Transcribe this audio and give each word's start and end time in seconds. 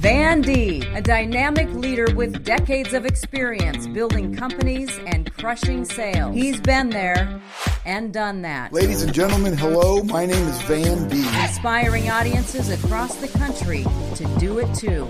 Van 0.00 0.42
Deeb, 0.42 0.96
a 0.96 1.02
dynamic 1.02 1.70
leader 1.74 2.06
with 2.14 2.42
decades 2.42 2.94
of 2.94 3.04
experience 3.04 3.86
building 3.86 4.34
companies 4.34 4.98
and 5.06 5.30
crushing 5.36 5.84
sales. 5.84 6.34
He's 6.34 6.58
been 6.58 6.88
there 6.88 7.38
and 7.84 8.10
done 8.10 8.40
that. 8.40 8.72
Ladies 8.72 9.02
and 9.02 9.12
gentlemen, 9.12 9.58
hello. 9.58 10.02
My 10.02 10.24
name 10.24 10.48
is 10.48 10.62
Van 10.62 11.06
Deeb. 11.10 11.42
Inspiring 11.42 12.08
audiences 12.08 12.70
across 12.70 13.16
the 13.16 13.28
country 13.28 13.84
to 14.14 14.24
do 14.38 14.58
it 14.58 14.74
too. 14.74 15.06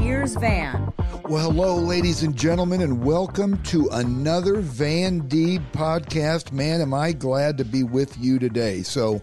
Here's 0.00 0.36
Van. 0.36 0.90
Well, 1.28 1.50
hello, 1.50 1.76
ladies 1.76 2.22
and 2.22 2.34
gentlemen, 2.34 2.80
and 2.80 3.04
welcome 3.04 3.62
to 3.64 3.90
another 3.92 4.60
Van 4.60 5.20
Deeb 5.28 5.62
podcast. 5.72 6.50
Man, 6.50 6.80
am 6.80 6.94
I 6.94 7.12
glad 7.12 7.58
to 7.58 7.64
be 7.66 7.82
with 7.82 8.16
you 8.18 8.38
today. 8.38 8.82
So, 8.82 9.20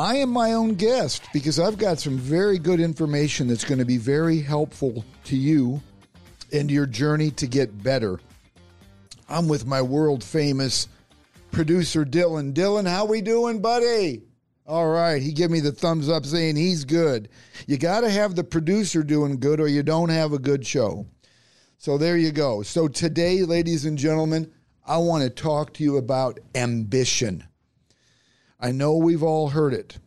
I 0.00 0.16
am 0.16 0.30
my 0.30 0.54
own 0.54 0.76
guest 0.76 1.24
because 1.30 1.60
I've 1.60 1.76
got 1.76 1.98
some 1.98 2.16
very 2.16 2.58
good 2.58 2.80
information 2.80 3.48
that's 3.48 3.66
going 3.66 3.80
to 3.80 3.84
be 3.84 3.98
very 3.98 4.40
helpful 4.40 5.04
to 5.24 5.36
you 5.36 5.82
and 6.54 6.70
your 6.70 6.86
journey 6.86 7.30
to 7.32 7.46
get 7.46 7.82
better. 7.82 8.18
I'm 9.28 9.46
with 9.46 9.66
my 9.66 9.82
world 9.82 10.24
famous 10.24 10.88
producer 11.52 12.06
Dylan. 12.06 12.54
Dylan, 12.54 12.88
how 12.88 13.04
we 13.04 13.20
doing, 13.20 13.60
buddy? 13.60 14.22
All 14.66 14.88
right, 14.88 15.20
he 15.20 15.32
gave 15.32 15.50
me 15.50 15.60
the 15.60 15.70
thumbs 15.70 16.08
up 16.08 16.24
saying 16.24 16.56
he's 16.56 16.86
good. 16.86 17.28
You 17.66 17.76
got 17.76 18.00
to 18.00 18.08
have 18.08 18.34
the 18.34 18.42
producer 18.42 19.02
doing 19.02 19.38
good 19.38 19.60
or 19.60 19.68
you 19.68 19.82
don't 19.82 20.08
have 20.08 20.32
a 20.32 20.38
good 20.38 20.66
show. 20.66 21.04
So 21.76 21.98
there 21.98 22.16
you 22.16 22.32
go. 22.32 22.62
So 22.62 22.88
today, 22.88 23.42
ladies 23.42 23.84
and 23.84 23.98
gentlemen, 23.98 24.50
I 24.86 24.96
want 24.96 25.24
to 25.24 25.28
talk 25.28 25.74
to 25.74 25.84
you 25.84 25.98
about 25.98 26.40
ambition. 26.54 27.44
I 28.60 28.72
know 28.72 28.96
we've 28.96 29.22
all 29.22 29.48
heard 29.48 29.72
it. 29.72 29.98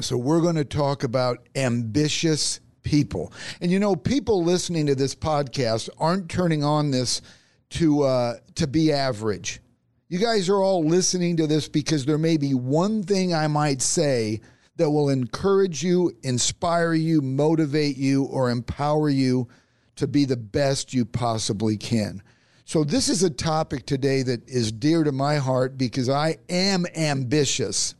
So 0.00 0.16
we're 0.16 0.40
going 0.40 0.56
to 0.56 0.64
talk 0.64 1.04
about 1.04 1.46
ambitious 1.54 2.60
people. 2.82 3.32
And 3.60 3.70
you 3.70 3.78
know, 3.78 3.94
people 3.94 4.42
listening 4.42 4.86
to 4.86 4.94
this 4.94 5.14
podcast 5.14 5.88
aren't 5.98 6.28
turning 6.28 6.64
on 6.64 6.90
this 6.90 7.22
to 7.70 8.02
uh, 8.02 8.34
to 8.56 8.66
be 8.66 8.92
average. 8.92 9.60
You 10.08 10.18
guys 10.18 10.48
are 10.48 10.60
all 10.60 10.84
listening 10.84 11.36
to 11.38 11.46
this 11.46 11.68
because 11.68 12.04
there 12.04 12.18
may 12.18 12.36
be 12.36 12.52
one 12.52 13.02
thing 13.02 13.32
I 13.32 13.46
might 13.46 13.80
say 13.80 14.40
that 14.76 14.90
will 14.90 15.08
encourage 15.08 15.82
you, 15.82 16.12
inspire 16.22 16.92
you, 16.92 17.22
motivate 17.22 17.96
you, 17.96 18.24
or 18.24 18.50
empower 18.50 19.08
you 19.08 19.48
to 19.96 20.06
be 20.06 20.24
the 20.24 20.36
best 20.36 20.92
you 20.92 21.04
possibly 21.04 21.76
can. 21.76 22.22
So, 22.64 22.84
this 22.84 23.08
is 23.08 23.22
a 23.22 23.30
topic 23.30 23.86
today 23.86 24.22
that 24.22 24.48
is 24.48 24.70
dear 24.70 25.02
to 25.04 25.12
my 25.12 25.36
heart 25.36 25.76
because 25.76 26.08
I 26.08 26.38
am 26.48 26.86
ambitious. 26.94 27.94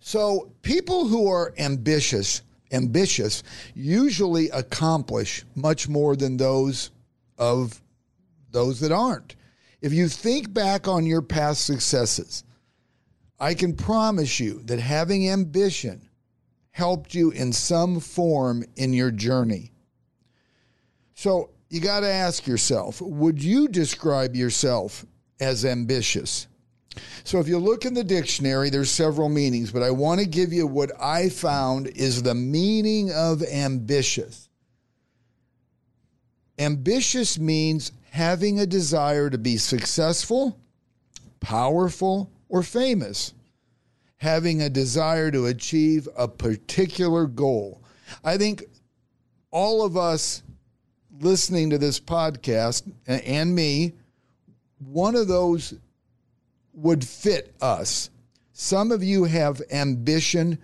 So, 0.00 0.52
people 0.62 1.08
who 1.08 1.30
are 1.30 1.54
ambitious, 1.58 2.42
ambitious 2.70 3.42
usually 3.74 4.50
accomplish 4.50 5.44
much 5.54 5.88
more 5.88 6.14
than 6.14 6.36
those 6.36 6.90
of 7.38 7.80
those 8.50 8.80
that 8.80 8.92
aren't. 8.92 9.34
If 9.80 9.92
you 9.92 10.08
think 10.08 10.52
back 10.52 10.86
on 10.86 11.06
your 11.06 11.22
past 11.22 11.64
successes, 11.64 12.44
I 13.40 13.54
can 13.54 13.74
promise 13.74 14.38
you 14.38 14.62
that 14.64 14.78
having 14.78 15.28
ambition 15.28 16.08
helped 16.70 17.14
you 17.14 17.30
in 17.30 17.52
some 17.52 18.00
form 18.00 18.64
in 18.76 18.92
your 18.92 19.10
journey. 19.10 19.72
So, 21.14 21.50
you 21.74 21.80
got 21.80 22.00
to 22.00 22.08
ask 22.08 22.46
yourself 22.46 23.00
would 23.00 23.42
you 23.42 23.66
describe 23.68 24.36
yourself 24.36 25.04
as 25.40 25.64
ambitious? 25.64 26.46
So 27.24 27.40
if 27.40 27.48
you 27.48 27.58
look 27.58 27.84
in 27.84 27.94
the 27.94 28.04
dictionary, 28.04 28.70
there's 28.70 28.90
several 28.90 29.28
meanings, 29.28 29.72
but 29.72 29.82
I 29.82 29.90
want 29.90 30.20
to 30.20 30.26
give 30.26 30.52
you 30.52 30.68
what 30.68 30.92
I 31.00 31.28
found 31.28 31.88
is 31.88 32.22
the 32.22 32.34
meaning 32.34 33.10
of 33.10 33.42
ambitious. 33.42 34.48
Ambitious 36.56 37.36
means 37.36 37.90
having 38.10 38.60
a 38.60 38.66
desire 38.66 39.28
to 39.28 39.38
be 39.38 39.56
successful, 39.56 40.56
powerful, 41.40 42.30
or 42.48 42.62
famous. 42.62 43.32
Having 44.18 44.62
a 44.62 44.70
desire 44.70 45.32
to 45.32 45.46
achieve 45.46 46.08
a 46.16 46.28
particular 46.28 47.26
goal. 47.26 47.82
I 48.22 48.38
think 48.38 48.62
all 49.50 49.84
of 49.84 49.96
us 49.96 50.43
listening 51.20 51.70
to 51.70 51.78
this 51.78 52.00
podcast 52.00 52.90
and 53.06 53.54
me, 53.54 53.94
one 54.78 55.14
of 55.14 55.28
those 55.28 55.74
would 56.72 57.04
fit 57.04 57.54
us. 57.60 58.10
Some 58.52 58.92
of 58.92 59.02
you 59.02 59.24
have 59.24 59.62
ambition 59.72 60.58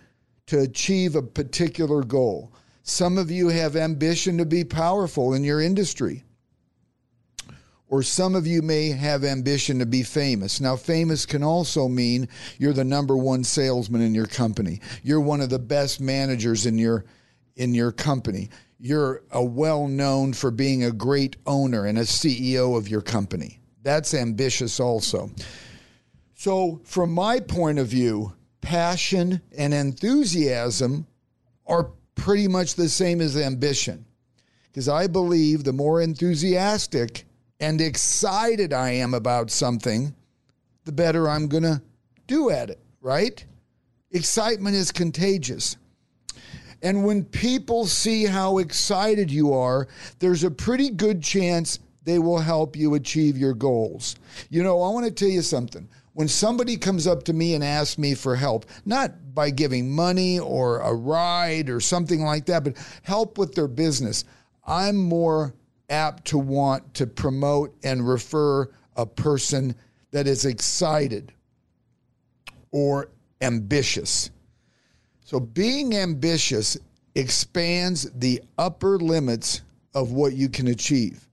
to 0.46 0.60
achieve 0.60 1.14
a 1.14 1.22
particular 1.22 2.02
goal. 2.02 2.52
Some 2.82 3.18
of 3.18 3.30
you 3.30 3.48
have 3.48 3.76
ambition 3.76 4.38
to 4.38 4.44
be 4.44 4.64
powerful 4.64 5.34
in 5.34 5.44
your 5.44 5.60
industry. 5.60 6.24
Or 7.88 8.02
some 8.04 8.36
of 8.36 8.46
you 8.46 8.62
may 8.62 8.88
have 8.88 9.24
ambition 9.24 9.80
to 9.80 9.86
be 9.86 10.04
famous. 10.04 10.60
Now, 10.60 10.76
famous 10.76 11.26
can 11.26 11.42
also 11.42 11.88
mean 11.88 12.28
you're 12.58 12.72
the 12.72 12.84
number 12.84 13.16
one 13.16 13.42
salesman 13.42 14.00
in 14.00 14.14
your 14.14 14.26
company. 14.26 14.80
You're 15.02 15.20
one 15.20 15.40
of 15.40 15.50
the 15.50 15.58
best 15.58 16.00
managers 16.00 16.66
in 16.66 16.78
your 16.78 17.04
in 17.56 17.74
your 17.74 17.90
company 17.92 18.48
you're 18.80 19.22
a 19.30 19.44
well 19.44 19.86
known 19.86 20.32
for 20.32 20.50
being 20.50 20.84
a 20.84 20.90
great 20.90 21.36
owner 21.46 21.84
and 21.84 21.98
a 21.98 22.02
CEO 22.02 22.76
of 22.76 22.88
your 22.88 23.02
company. 23.02 23.60
That's 23.82 24.14
ambitious 24.14 24.80
also. 24.80 25.30
So, 26.34 26.80
from 26.84 27.12
my 27.12 27.40
point 27.40 27.78
of 27.78 27.88
view, 27.88 28.32
passion 28.62 29.42
and 29.56 29.74
enthusiasm 29.74 31.06
are 31.66 31.90
pretty 32.14 32.48
much 32.48 32.74
the 32.74 32.88
same 32.88 33.20
as 33.20 33.36
ambition. 33.36 34.06
Because 34.64 34.88
I 34.88 35.06
believe 35.06 35.64
the 35.64 35.72
more 35.72 36.00
enthusiastic 36.00 37.24
and 37.58 37.80
excited 37.80 38.72
I 38.72 38.90
am 38.90 39.12
about 39.14 39.50
something, 39.50 40.14
the 40.84 40.92
better 40.92 41.28
I'm 41.28 41.48
going 41.48 41.64
to 41.64 41.82
do 42.26 42.50
at 42.50 42.70
it, 42.70 42.80
right? 43.00 43.44
Excitement 44.12 44.76
is 44.76 44.92
contagious. 44.92 45.76
And 46.82 47.04
when 47.04 47.24
people 47.24 47.86
see 47.86 48.24
how 48.24 48.58
excited 48.58 49.30
you 49.30 49.52
are, 49.52 49.88
there's 50.18 50.44
a 50.44 50.50
pretty 50.50 50.90
good 50.90 51.22
chance 51.22 51.78
they 52.04 52.18
will 52.18 52.38
help 52.38 52.76
you 52.76 52.94
achieve 52.94 53.36
your 53.36 53.54
goals. 53.54 54.16
You 54.48 54.62
know, 54.62 54.80
I 54.82 54.90
want 54.90 55.06
to 55.06 55.12
tell 55.12 55.28
you 55.28 55.42
something. 55.42 55.88
When 56.14 56.28
somebody 56.28 56.76
comes 56.76 57.06
up 57.06 57.22
to 57.24 57.32
me 57.32 57.54
and 57.54 57.62
asks 57.62 57.98
me 57.98 58.14
for 58.14 58.34
help, 58.34 58.66
not 58.84 59.12
by 59.34 59.50
giving 59.50 59.90
money 59.94 60.38
or 60.38 60.80
a 60.80 60.92
ride 60.92 61.70
or 61.70 61.80
something 61.80 62.22
like 62.22 62.46
that, 62.46 62.64
but 62.64 62.76
help 63.02 63.38
with 63.38 63.54
their 63.54 63.68
business, 63.68 64.24
I'm 64.66 64.96
more 64.96 65.54
apt 65.88 66.26
to 66.26 66.38
want 66.38 66.94
to 66.94 67.06
promote 67.06 67.74
and 67.84 68.08
refer 68.08 68.70
a 68.96 69.06
person 69.06 69.74
that 70.10 70.26
is 70.26 70.44
excited 70.44 71.32
or 72.72 73.10
ambitious. 73.40 74.30
So 75.30 75.38
being 75.38 75.94
ambitious 75.94 76.76
expands 77.14 78.10
the 78.16 78.42
upper 78.58 78.98
limits 78.98 79.62
of 79.94 80.10
what 80.10 80.32
you 80.32 80.48
can 80.48 80.66
achieve. 80.66 81.28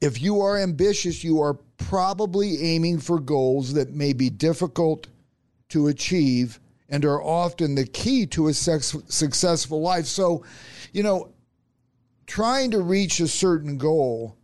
If 0.00 0.22
you 0.22 0.40
are 0.40 0.56
ambitious, 0.56 1.22
you 1.22 1.42
are 1.42 1.58
probably 1.76 2.62
aiming 2.62 3.00
for 3.00 3.20
goals 3.20 3.74
that 3.74 3.92
may 3.92 4.14
be 4.14 4.30
difficult 4.30 5.08
to 5.68 5.88
achieve 5.88 6.58
and 6.88 7.04
are 7.04 7.22
often 7.22 7.74
the 7.74 7.84
key 7.84 8.24
to 8.28 8.48
a 8.48 8.54
sex- 8.54 8.96
successful 9.08 9.82
life. 9.82 10.06
So, 10.06 10.42
you 10.94 11.02
know, 11.02 11.28
trying 12.26 12.70
to 12.70 12.80
reach 12.80 13.20
a 13.20 13.28
certain 13.28 13.76
goal, 13.76 14.34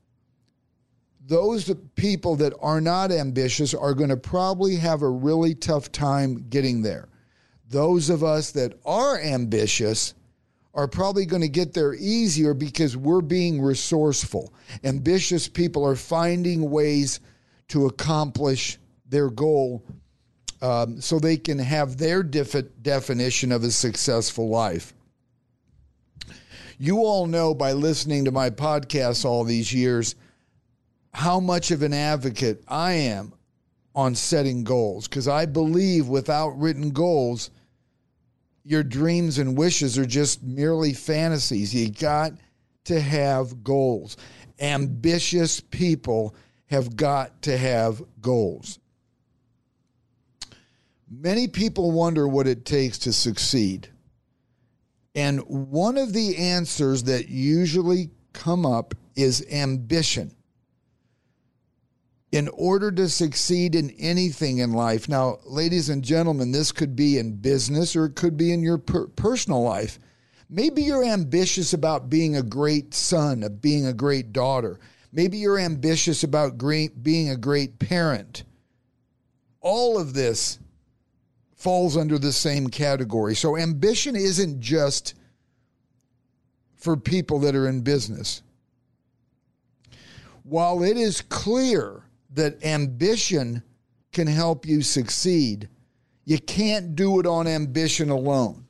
those 1.26 1.72
people 1.94 2.36
that 2.36 2.52
are 2.60 2.82
not 2.82 3.10
ambitious 3.10 3.72
are 3.72 3.94
going 3.94 4.10
to 4.10 4.18
probably 4.18 4.76
have 4.76 5.00
a 5.00 5.08
really 5.08 5.54
tough 5.54 5.90
time 5.90 6.44
getting 6.50 6.82
there 6.82 7.08
those 7.70 8.10
of 8.10 8.22
us 8.22 8.50
that 8.52 8.78
are 8.84 9.18
ambitious 9.20 10.14
are 10.74 10.86
probably 10.88 11.24
going 11.24 11.42
to 11.42 11.48
get 11.48 11.72
there 11.72 11.94
easier 11.94 12.54
because 12.54 12.96
we're 12.96 13.20
being 13.20 13.60
resourceful. 13.60 14.52
Ambitious 14.84 15.48
people 15.48 15.84
are 15.86 15.96
finding 15.96 16.70
ways 16.70 17.20
to 17.68 17.86
accomplish 17.86 18.78
their 19.08 19.30
goal 19.30 19.84
um, 20.62 21.00
so 21.00 21.18
they 21.18 21.36
can 21.36 21.58
have 21.58 21.96
their 21.96 22.22
defi- 22.22 22.68
definition 22.82 23.50
of 23.50 23.64
a 23.64 23.70
successful 23.70 24.48
life. 24.48 24.92
You 26.78 26.98
all 26.98 27.26
know 27.26 27.54
by 27.54 27.72
listening 27.72 28.24
to 28.24 28.32
my 28.32 28.50
podcast 28.50 29.24
all 29.24 29.44
these 29.44 29.72
years 29.72 30.14
how 31.12 31.40
much 31.40 31.70
of 31.70 31.82
an 31.82 31.92
advocate 31.92 32.62
I 32.68 32.92
am 32.92 33.32
on 33.94 34.14
setting 34.14 34.64
goals 34.64 35.08
because 35.08 35.28
I 35.28 35.46
believe 35.46 36.08
without 36.08 36.50
written 36.50 36.90
goals, 36.90 37.50
your 38.64 38.82
dreams 38.82 39.38
and 39.38 39.56
wishes 39.56 39.98
are 39.98 40.06
just 40.06 40.42
merely 40.42 40.92
fantasies. 40.92 41.74
You 41.74 41.90
got 41.90 42.32
to 42.84 43.00
have 43.00 43.62
goals. 43.62 44.16
Ambitious 44.58 45.60
people 45.60 46.34
have 46.66 46.96
got 46.96 47.42
to 47.42 47.56
have 47.56 48.02
goals. 48.20 48.78
Many 51.10 51.48
people 51.48 51.90
wonder 51.90 52.28
what 52.28 52.46
it 52.46 52.64
takes 52.64 52.98
to 53.00 53.12
succeed. 53.12 53.88
And 55.14 55.40
one 55.40 55.98
of 55.98 56.12
the 56.12 56.36
answers 56.36 57.04
that 57.04 57.28
usually 57.28 58.10
come 58.32 58.64
up 58.64 58.94
is 59.16 59.44
ambition. 59.50 60.34
In 62.32 62.48
order 62.48 62.92
to 62.92 63.08
succeed 63.08 63.74
in 63.74 63.90
anything 63.98 64.58
in 64.58 64.72
life, 64.72 65.08
now, 65.08 65.38
ladies 65.44 65.88
and 65.88 66.04
gentlemen, 66.04 66.52
this 66.52 66.70
could 66.70 66.94
be 66.94 67.18
in 67.18 67.36
business 67.36 67.96
or 67.96 68.04
it 68.04 68.14
could 68.14 68.36
be 68.36 68.52
in 68.52 68.62
your 68.62 68.78
per- 68.78 69.08
personal 69.08 69.62
life. 69.62 69.98
Maybe 70.48 70.82
you're 70.82 71.04
ambitious 71.04 71.72
about 71.72 72.08
being 72.08 72.36
a 72.36 72.42
great 72.42 72.94
son, 72.94 73.42
of 73.42 73.60
being 73.60 73.86
a 73.86 73.92
great 73.92 74.32
daughter. 74.32 74.78
Maybe 75.12 75.38
you're 75.38 75.58
ambitious 75.58 76.22
about 76.22 76.56
great, 76.56 77.02
being 77.02 77.30
a 77.30 77.36
great 77.36 77.80
parent. 77.80 78.44
All 79.60 79.98
of 79.98 80.14
this 80.14 80.60
falls 81.56 81.96
under 81.96 82.18
the 82.18 82.32
same 82.32 82.68
category. 82.68 83.34
So 83.34 83.56
ambition 83.56 84.14
isn't 84.14 84.60
just 84.60 85.14
for 86.76 86.96
people 86.96 87.40
that 87.40 87.56
are 87.56 87.68
in 87.68 87.82
business. 87.82 88.42
While 90.44 90.82
it 90.82 90.96
is 90.96 91.20
clear 91.20 92.04
that 92.32 92.64
ambition 92.64 93.62
can 94.12 94.26
help 94.26 94.66
you 94.66 94.82
succeed, 94.82 95.68
you 96.24 96.38
can't 96.38 96.94
do 96.94 97.20
it 97.20 97.26
on 97.26 97.46
ambition 97.46 98.10
alone. 98.10 98.66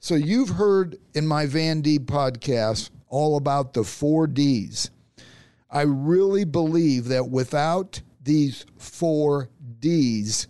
So 0.00 0.14
you've 0.14 0.50
heard 0.50 0.96
in 1.14 1.26
my 1.26 1.46
Van 1.46 1.82
Deeb 1.82 2.06
podcast 2.06 2.90
all 3.08 3.36
about 3.36 3.72
the 3.72 3.84
4 3.84 4.26
Ds. 4.26 4.90
I 5.70 5.82
really 5.82 6.44
believe 6.44 7.06
that 7.06 7.28
without 7.28 8.00
these 8.22 8.66
4 8.78 9.48
Ds, 9.80 10.46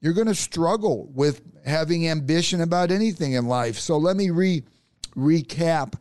you're 0.00 0.14
going 0.14 0.26
to 0.26 0.34
struggle 0.34 1.08
with 1.14 1.42
having 1.64 2.08
ambition 2.08 2.60
about 2.60 2.90
anything 2.90 3.32
in 3.32 3.46
life. 3.46 3.78
So 3.78 3.98
let 3.98 4.16
me 4.16 4.30
re 4.30 4.62
recap 5.16 5.94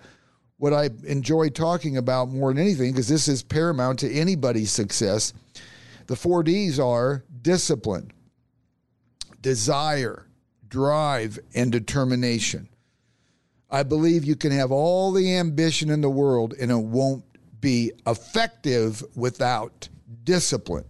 what 0.57 0.73
I 0.73 0.89
enjoy 1.03 1.49
talking 1.49 1.97
about 1.97 2.29
more 2.29 2.53
than 2.53 2.61
anything 2.61 2.91
because 2.91 3.07
this 3.07 3.27
is 3.27 3.43
paramount 3.43 3.99
to 3.99 4.11
anybody's 4.11 4.71
success. 4.71 5.33
The 6.07 6.15
4 6.15 6.43
Ds 6.43 6.79
are 6.79 7.23
discipline, 7.41 8.11
desire, 9.41 10.27
drive, 10.67 11.39
and 11.53 11.71
determination. 11.71 12.69
I 13.69 13.83
believe 13.83 14.23
you 14.23 14.35
can 14.35 14.51
have 14.51 14.71
all 14.71 15.11
the 15.11 15.35
ambition 15.35 15.89
in 15.89 16.01
the 16.01 16.09
world 16.09 16.53
and 16.59 16.71
it 16.71 16.75
won't 16.75 17.23
be 17.59 17.91
effective 18.05 19.03
without 19.15 19.89
discipline. 20.23 20.85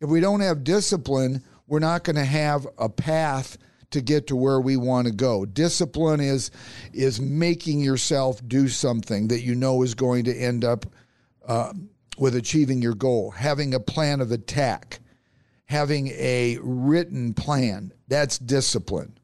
If 0.00 0.08
we 0.08 0.20
don't 0.20 0.40
have 0.40 0.64
discipline, 0.64 1.44
we're 1.66 1.78
not 1.78 2.04
going 2.04 2.16
to 2.16 2.24
have 2.24 2.66
a 2.78 2.88
path 2.88 3.58
to 3.90 4.00
get 4.00 4.26
to 4.28 4.36
where 4.36 4.60
we 4.60 4.76
want 4.76 5.06
to 5.06 5.12
go. 5.12 5.44
Discipline 5.44 6.20
is 6.20 6.50
is 6.92 7.20
making 7.20 7.80
yourself 7.80 8.40
do 8.46 8.68
something 8.68 9.28
that 9.28 9.42
you 9.42 9.54
know 9.54 9.82
is 9.82 9.94
going 9.94 10.24
to 10.24 10.34
end 10.34 10.64
up 10.64 10.86
uh, 11.46 11.72
with 12.18 12.34
achieving 12.34 12.82
your 12.82 12.94
goal. 12.94 13.30
Having 13.30 13.74
a 13.74 13.80
plan 13.80 14.20
of 14.20 14.32
attack, 14.32 15.00
having 15.66 16.08
a 16.08 16.58
written 16.62 17.34
plan. 17.34 17.92
That's 18.08 18.38
discipline. 18.38 19.18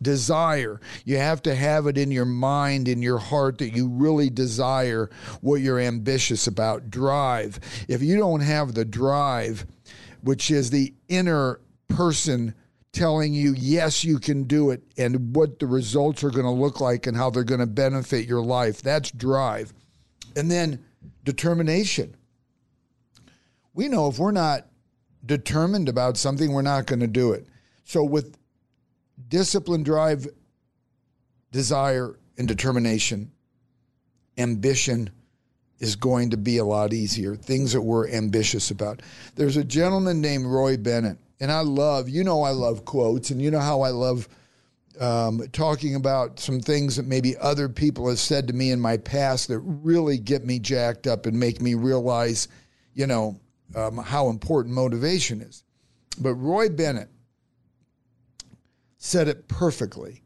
Desire. 0.00 0.80
You 1.04 1.18
have 1.18 1.42
to 1.42 1.54
have 1.54 1.86
it 1.86 1.96
in 1.96 2.10
your 2.10 2.24
mind, 2.24 2.88
in 2.88 3.02
your 3.02 3.18
heart, 3.18 3.58
that 3.58 3.70
you 3.70 3.88
really 3.88 4.30
desire 4.30 5.10
what 5.40 5.60
you're 5.60 5.78
ambitious 5.78 6.48
about. 6.48 6.90
Drive. 6.90 7.60
If 7.86 8.02
you 8.02 8.16
don't 8.16 8.40
have 8.40 8.74
the 8.74 8.84
drive, 8.84 9.64
which 10.22 10.50
is 10.50 10.70
the 10.70 10.92
inner 11.08 11.60
person 11.88 12.54
telling 12.92 13.32
you, 13.32 13.54
yes, 13.56 14.04
you 14.04 14.18
can 14.18 14.44
do 14.44 14.70
it, 14.70 14.82
and 14.98 15.34
what 15.34 15.58
the 15.58 15.66
results 15.66 16.22
are 16.22 16.30
going 16.30 16.44
to 16.44 16.50
look 16.50 16.80
like 16.80 17.06
and 17.06 17.16
how 17.16 17.30
they're 17.30 17.44
going 17.44 17.60
to 17.60 17.66
benefit 17.66 18.26
your 18.26 18.42
life. 18.42 18.82
That's 18.82 19.10
drive. 19.10 19.72
And 20.36 20.50
then 20.50 20.84
determination. 21.24 22.14
We 23.74 23.88
know 23.88 24.08
if 24.08 24.18
we're 24.18 24.32
not 24.32 24.66
determined 25.24 25.88
about 25.88 26.16
something, 26.16 26.52
we're 26.52 26.62
not 26.62 26.86
going 26.86 27.00
to 27.00 27.06
do 27.06 27.32
it. 27.32 27.46
So, 27.84 28.04
with 28.04 28.36
discipline, 29.28 29.82
drive, 29.82 30.26
desire, 31.50 32.18
and 32.36 32.46
determination, 32.46 33.32
ambition, 34.36 35.10
is 35.78 35.96
going 35.96 36.30
to 36.30 36.36
be 36.36 36.58
a 36.58 36.64
lot 36.64 36.92
easier. 36.92 37.34
Things 37.34 37.72
that 37.72 37.82
we're 37.82 38.08
ambitious 38.08 38.70
about. 38.70 39.02
There's 39.34 39.56
a 39.56 39.64
gentleman 39.64 40.20
named 40.20 40.46
Roy 40.46 40.76
Bennett, 40.76 41.18
and 41.42 41.50
I 41.50 41.60
love, 41.62 42.08
you 42.08 42.22
know, 42.22 42.44
I 42.44 42.50
love 42.50 42.84
quotes, 42.84 43.30
and 43.30 43.42
you 43.42 43.50
know 43.50 43.58
how 43.58 43.80
I 43.80 43.88
love 43.88 44.28
um, 45.00 45.42
talking 45.50 45.96
about 45.96 46.38
some 46.38 46.60
things 46.60 46.94
that 46.94 47.04
maybe 47.04 47.36
other 47.36 47.68
people 47.68 48.08
have 48.08 48.20
said 48.20 48.46
to 48.46 48.52
me 48.52 48.70
in 48.70 48.78
my 48.78 48.96
past 48.96 49.48
that 49.48 49.58
really 49.58 50.18
get 50.18 50.44
me 50.46 50.60
jacked 50.60 51.08
up 51.08 51.26
and 51.26 51.38
make 51.38 51.60
me 51.60 51.74
realize, 51.74 52.46
you 52.94 53.08
know, 53.08 53.40
um, 53.74 53.96
how 53.96 54.28
important 54.28 54.72
motivation 54.72 55.40
is. 55.40 55.64
But 56.16 56.34
Roy 56.34 56.68
Bennett 56.68 57.10
said 58.98 59.26
it 59.26 59.48
perfectly. 59.48 60.22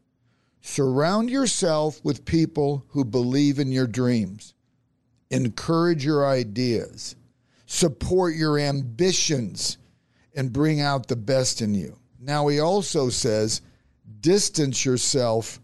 Surround 0.61 1.31
yourself 1.31 1.99
with 2.03 2.25
people 2.25 2.85
who 2.89 3.03
believe 3.03 3.57
in 3.57 3.71
your 3.71 3.87
dreams 3.87 4.53
encourage 5.31 6.05
your 6.05 6.27
ideas, 6.27 7.15
support 7.65 8.35
your 8.35 8.59
ambitions, 8.59 9.79
and 10.37 10.53
bring 10.53 10.79
out 10.79 11.07
the 11.07 11.15
best 11.15 11.61
in 11.61 11.73
you. 11.73 11.97
Now, 12.21 12.47
he 12.47 12.59
also 12.59 13.09
says 13.09 13.61
distance 14.21 14.85
yourself 14.85 15.59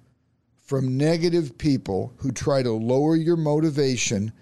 from 0.63 0.97
negative 0.97 1.57
people 1.57 2.11
who 2.17 2.31
try 2.31 2.63
to 2.63 2.71
lower 2.71 3.15
your 3.15 3.37
motivation 3.37 4.33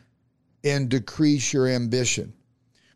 and 0.64 0.90
decrease 0.90 1.52
your 1.52 1.68
ambition. 1.68 2.34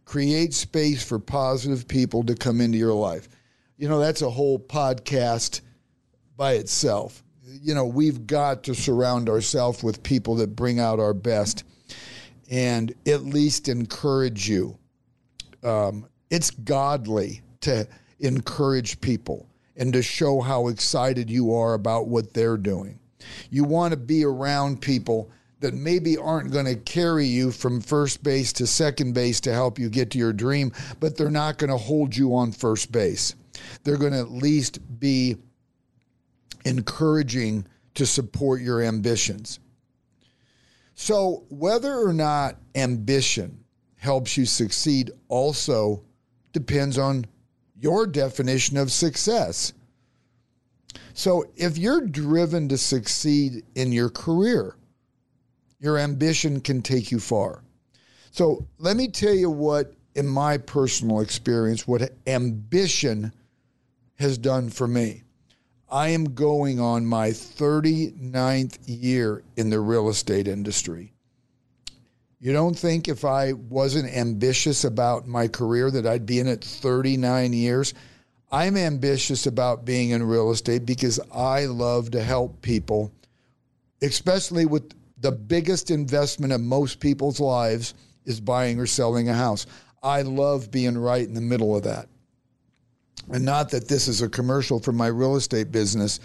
Create 0.05 0.53
space 0.53 1.03
for 1.03 1.19
positive 1.19 1.87
people 1.87 2.23
to 2.23 2.35
come 2.35 2.61
into 2.61 2.77
your 2.77 2.93
life. 2.93 3.27
You 3.77 3.89
know, 3.89 3.99
that's 3.99 4.21
a 4.21 4.29
whole 4.29 4.57
podcast 4.57 5.59
by 6.37 6.53
itself. 6.53 7.21
You 7.43 7.75
know, 7.75 7.85
we've 7.85 8.25
got 8.25 8.63
to 8.63 8.75
surround 8.75 9.27
ourselves 9.27 9.83
with 9.83 10.03
people 10.03 10.35
that 10.35 10.55
bring 10.55 10.79
out 10.79 10.99
our 10.99 11.13
best 11.13 11.63
and 12.49 12.93
at 13.05 13.23
least 13.23 13.67
encourage 13.67 14.47
you. 14.47 14.77
Um, 15.63 16.07
it's 16.29 16.51
godly 16.51 17.41
to 17.61 17.87
encourage 18.19 18.99
people 19.01 19.47
and 19.75 19.93
to 19.93 20.01
show 20.01 20.41
how 20.41 20.67
excited 20.67 21.29
you 21.29 21.53
are 21.53 21.73
about 21.73 22.07
what 22.07 22.33
they're 22.33 22.57
doing. 22.57 22.99
You 23.49 23.63
want 23.63 23.91
to 23.91 23.97
be 23.97 24.23
around 24.23 24.81
people 24.81 25.31
that 25.59 25.73
maybe 25.73 26.17
aren't 26.17 26.51
going 26.51 26.65
to 26.65 26.75
carry 26.75 27.25
you 27.25 27.51
from 27.51 27.81
first 27.81 28.23
base 28.23 28.53
to 28.53 28.67
second 28.67 29.13
base 29.13 29.39
to 29.41 29.53
help 29.53 29.79
you 29.79 29.89
get 29.89 30.11
to 30.11 30.17
your 30.17 30.33
dream, 30.33 30.71
but 30.99 31.17
they're 31.17 31.29
not 31.29 31.57
going 31.57 31.69
to 31.69 31.77
hold 31.77 32.15
you 32.15 32.35
on 32.35 32.51
first 32.51 32.91
base. 32.91 33.35
They're 33.83 33.97
going 33.97 34.13
to 34.13 34.19
at 34.19 34.31
least 34.31 34.79
be 34.99 35.37
encouraging 36.65 37.65
to 37.95 38.05
support 38.05 38.61
your 38.61 38.81
ambitions. 38.81 39.59
So, 40.95 41.45
whether 41.49 41.95
or 41.95 42.13
not 42.13 42.57
ambition 42.73 43.63
helps 43.97 44.37
you 44.37 44.45
succeed 44.45 45.11
also 45.27 46.03
depends 46.55 46.97
on 46.97 47.25
your 47.77 48.07
definition 48.07 48.77
of 48.77 48.89
success. 48.89 49.73
So, 51.13 51.51
if 51.57 51.77
you're 51.77 52.07
driven 52.07 52.69
to 52.69 52.77
succeed 52.77 53.65
in 53.75 53.91
your 53.91 54.09
career, 54.09 54.77
your 55.81 55.97
ambition 55.97 56.61
can 56.61 56.81
take 56.81 57.11
you 57.11 57.19
far. 57.19 57.61
So, 58.31 58.65
let 58.77 58.95
me 58.95 59.09
tell 59.09 59.33
you 59.33 59.49
what, 59.49 59.93
in 60.15 60.27
my 60.27 60.57
personal 60.57 61.19
experience, 61.19 61.85
what 61.85 62.13
ambition 62.25 63.33
has 64.15 64.37
done 64.37 64.69
for 64.69 64.87
me. 64.87 65.23
I 65.91 66.07
am 66.09 66.35
going 66.35 66.79
on 66.79 67.05
my 67.05 67.31
39th 67.31 68.77
year 68.85 69.43
in 69.57 69.69
the 69.69 69.81
real 69.81 70.07
estate 70.07 70.47
industry. 70.47 71.14
You 72.45 72.53
don't 72.53 72.77
think 72.77 73.07
if 73.07 73.25
I 73.25 73.53
wasn't 73.53 74.15
ambitious 74.15 74.83
about 74.83 75.25
my 75.25 75.47
career 75.47 75.89
that 75.89 76.05
I'd 76.05 76.27
be 76.27 76.39
in 76.39 76.47
it 76.47 76.63
39 76.63 77.53
years? 77.53 77.95
I'm 78.51 78.77
ambitious 78.77 79.47
about 79.47 79.83
being 79.83 80.11
in 80.11 80.21
real 80.21 80.51
estate 80.51 80.85
because 80.85 81.19
I 81.33 81.65
love 81.65 82.11
to 82.11 82.21
help 82.21 82.61
people, 82.61 83.11
especially 84.03 84.67
with 84.67 84.93
the 85.19 85.31
biggest 85.31 85.89
investment 85.89 86.53
of 86.53 86.61
most 86.61 86.99
people's 86.99 87.39
lives 87.39 87.95
is 88.25 88.39
buying 88.39 88.79
or 88.79 88.85
selling 88.85 89.27
a 89.27 89.33
house. 89.33 89.65
I 90.03 90.21
love 90.21 90.69
being 90.69 90.99
right 90.99 91.27
in 91.27 91.33
the 91.33 91.41
middle 91.41 91.75
of 91.75 91.81
that 91.85 92.07
and 93.31 93.43
not 93.43 93.71
that 93.71 93.87
this 93.87 94.07
is 94.07 94.21
a 94.21 94.29
commercial 94.29 94.79
for 94.79 94.91
my 94.91 95.07
real 95.07 95.35
estate 95.35 95.71
business. 95.71 96.19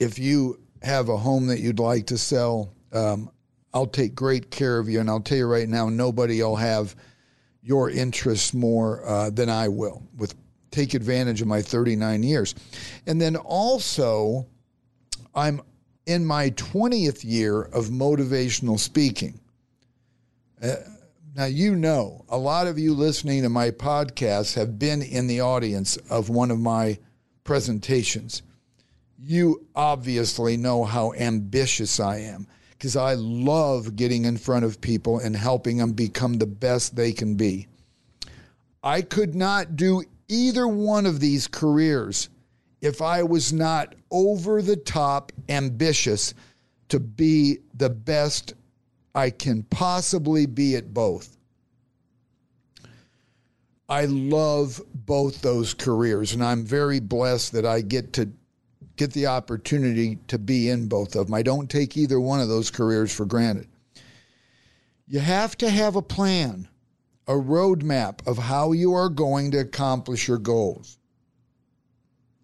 If 0.00 0.18
you 0.18 0.58
have 0.82 1.10
a 1.10 1.16
home 1.16 1.46
that 1.46 1.60
you'd 1.60 1.78
like 1.78 2.06
to 2.06 2.18
sell, 2.18 2.74
um, 2.92 3.30
I'll 3.74 3.86
take 3.86 4.14
great 4.14 4.50
care 4.50 4.78
of 4.78 4.88
you. 4.88 5.00
And 5.00 5.08
I'll 5.08 5.20
tell 5.20 5.38
you 5.38 5.46
right 5.46 5.68
now, 5.68 5.88
nobody 5.88 6.42
will 6.42 6.56
have 6.56 6.94
your 7.62 7.90
interests 7.90 8.52
more 8.52 9.06
uh, 9.06 9.30
than 9.30 9.48
I 9.48 9.68
will. 9.68 10.02
With 10.16 10.34
take 10.70 10.94
advantage 10.94 11.42
of 11.42 11.48
my 11.48 11.60
39 11.60 12.22
years, 12.22 12.54
and 13.06 13.20
then 13.20 13.36
also, 13.36 14.46
I'm 15.34 15.60
in 16.06 16.24
my 16.24 16.50
20th 16.50 17.24
year 17.24 17.62
of 17.62 17.86
motivational 17.86 18.78
speaking. 18.78 19.38
Uh, 20.62 20.76
now, 21.34 21.44
you 21.46 21.76
know, 21.76 22.24
a 22.28 22.36
lot 22.36 22.66
of 22.66 22.78
you 22.78 22.94
listening 22.94 23.42
to 23.42 23.48
my 23.48 23.70
podcast 23.70 24.54
have 24.54 24.78
been 24.78 25.02
in 25.02 25.26
the 25.26 25.40
audience 25.40 25.96
of 26.10 26.28
one 26.28 26.50
of 26.50 26.58
my 26.58 26.98
presentations. 27.44 28.42
You 29.18 29.66
obviously 29.74 30.56
know 30.56 30.84
how 30.84 31.12
ambitious 31.14 32.00
I 32.00 32.18
am 32.18 32.46
because 32.82 32.96
I 32.96 33.14
love 33.14 33.94
getting 33.94 34.24
in 34.24 34.36
front 34.36 34.64
of 34.64 34.80
people 34.80 35.20
and 35.20 35.36
helping 35.36 35.76
them 35.76 35.92
become 35.92 36.34
the 36.34 36.48
best 36.48 36.96
they 36.96 37.12
can 37.12 37.36
be. 37.36 37.68
I 38.82 39.02
could 39.02 39.36
not 39.36 39.76
do 39.76 40.02
either 40.26 40.66
one 40.66 41.06
of 41.06 41.20
these 41.20 41.46
careers 41.46 42.28
if 42.80 43.00
I 43.00 43.22
was 43.22 43.52
not 43.52 43.94
over 44.10 44.60
the 44.60 44.74
top 44.74 45.30
ambitious 45.48 46.34
to 46.88 46.98
be 46.98 47.58
the 47.72 47.88
best 47.88 48.54
I 49.14 49.30
can 49.30 49.62
possibly 49.62 50.46
be 50.46 50.74
at 50.74 50.92
both. 50.92 51.36
I 53.88 54.06
love 54.06 54.82
both 54.92 55.40
those 55.40 55.72
careers, 55.72 56.34
and 56.34 56.42
I'm 56.42 56.64
very 56.64 56.98
blessed 56.98 57.52
that 57.52 57.64
I 57.64 57.80
get 57.80 58.12
to 58.14 58.28
get 58.96 59.12
the 59.12 59.26
opportunity 59.26 60.18
to 60.28 60.38
be 60.38 60.68
in 60.68 60.88
both 60.88 61.14
of 61.16 61.26
them. 61.26 61.34
I 61.34 61.42
don't 61.42 61.70
take 61.70 61.96
either 61.96 62.20
one 62.20 62.40
of 62.40 62.48
those 62.48 62.70
careers 62.70 63.14
for 63.14 63.24
granted. 63.24 63.68
You 65.06 65.20
have 65.20 65.56
to 65.58 65.70
have 65.70 65.96
a 65.96 66.02
plan, 66.02 66.68
a 67.26 67.32
roadmap 67.32 68.26
of 68.26 68.38
how 68.38 68.72
you 68.72 68.94
are 68.94 69.08
going 69.08 69.50
to 69.52 69.58
accomplish 69.58 70.28
your 70.28 70.38
goals. 70.38 70.98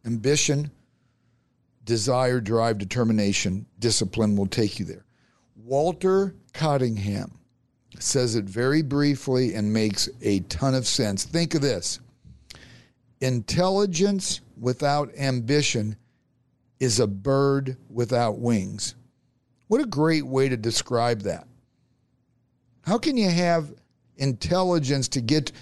Ambition, 0.04 0.70
desire, 1.84 2.40
drive, 2.40 2.78
determination, 2.78 3.66
discipline 3.78 4.36
will 4.36 4.46
take 4.46 4.78
you 4.78 4.84
there. 4.84 5.04
Walter 5.56 6.34
Cottingham 6.54 7.38
says 7.98 8.34
it 8.34 8.44
very 8.44 8.82
briefly 8.82 9.54
and 9.54 9.72
makes 9.72 10.08
a 10.22 10.40
ton 10.40 10.74
of 10.74 10.86
sense. 10.86 11.24
Think 11.24 11.54
of 11.54 11.62
this 11.62 12.00
intelligence 13.20 14.40
without 14.60 15.10
ambition 15.18 15.96
is 16.80 17.00
a 17.00 17.06
bird 17.06 17.76
without 17.90 18.38
wings. 18.38 18.94
What 19.66 19.80
a 19.80 19.86
great 19.86 20.26
way 20.26 20.48
to 20.48 20.56
describe 20.56 21.22
that. 21.22 21.46
How 22.82 22.98
can 22.98 23.16
you 23.16 23.28
have 23.28 23.74
intelligence 24.16 25.08
to 25.08 25.20
get 25.20 25.52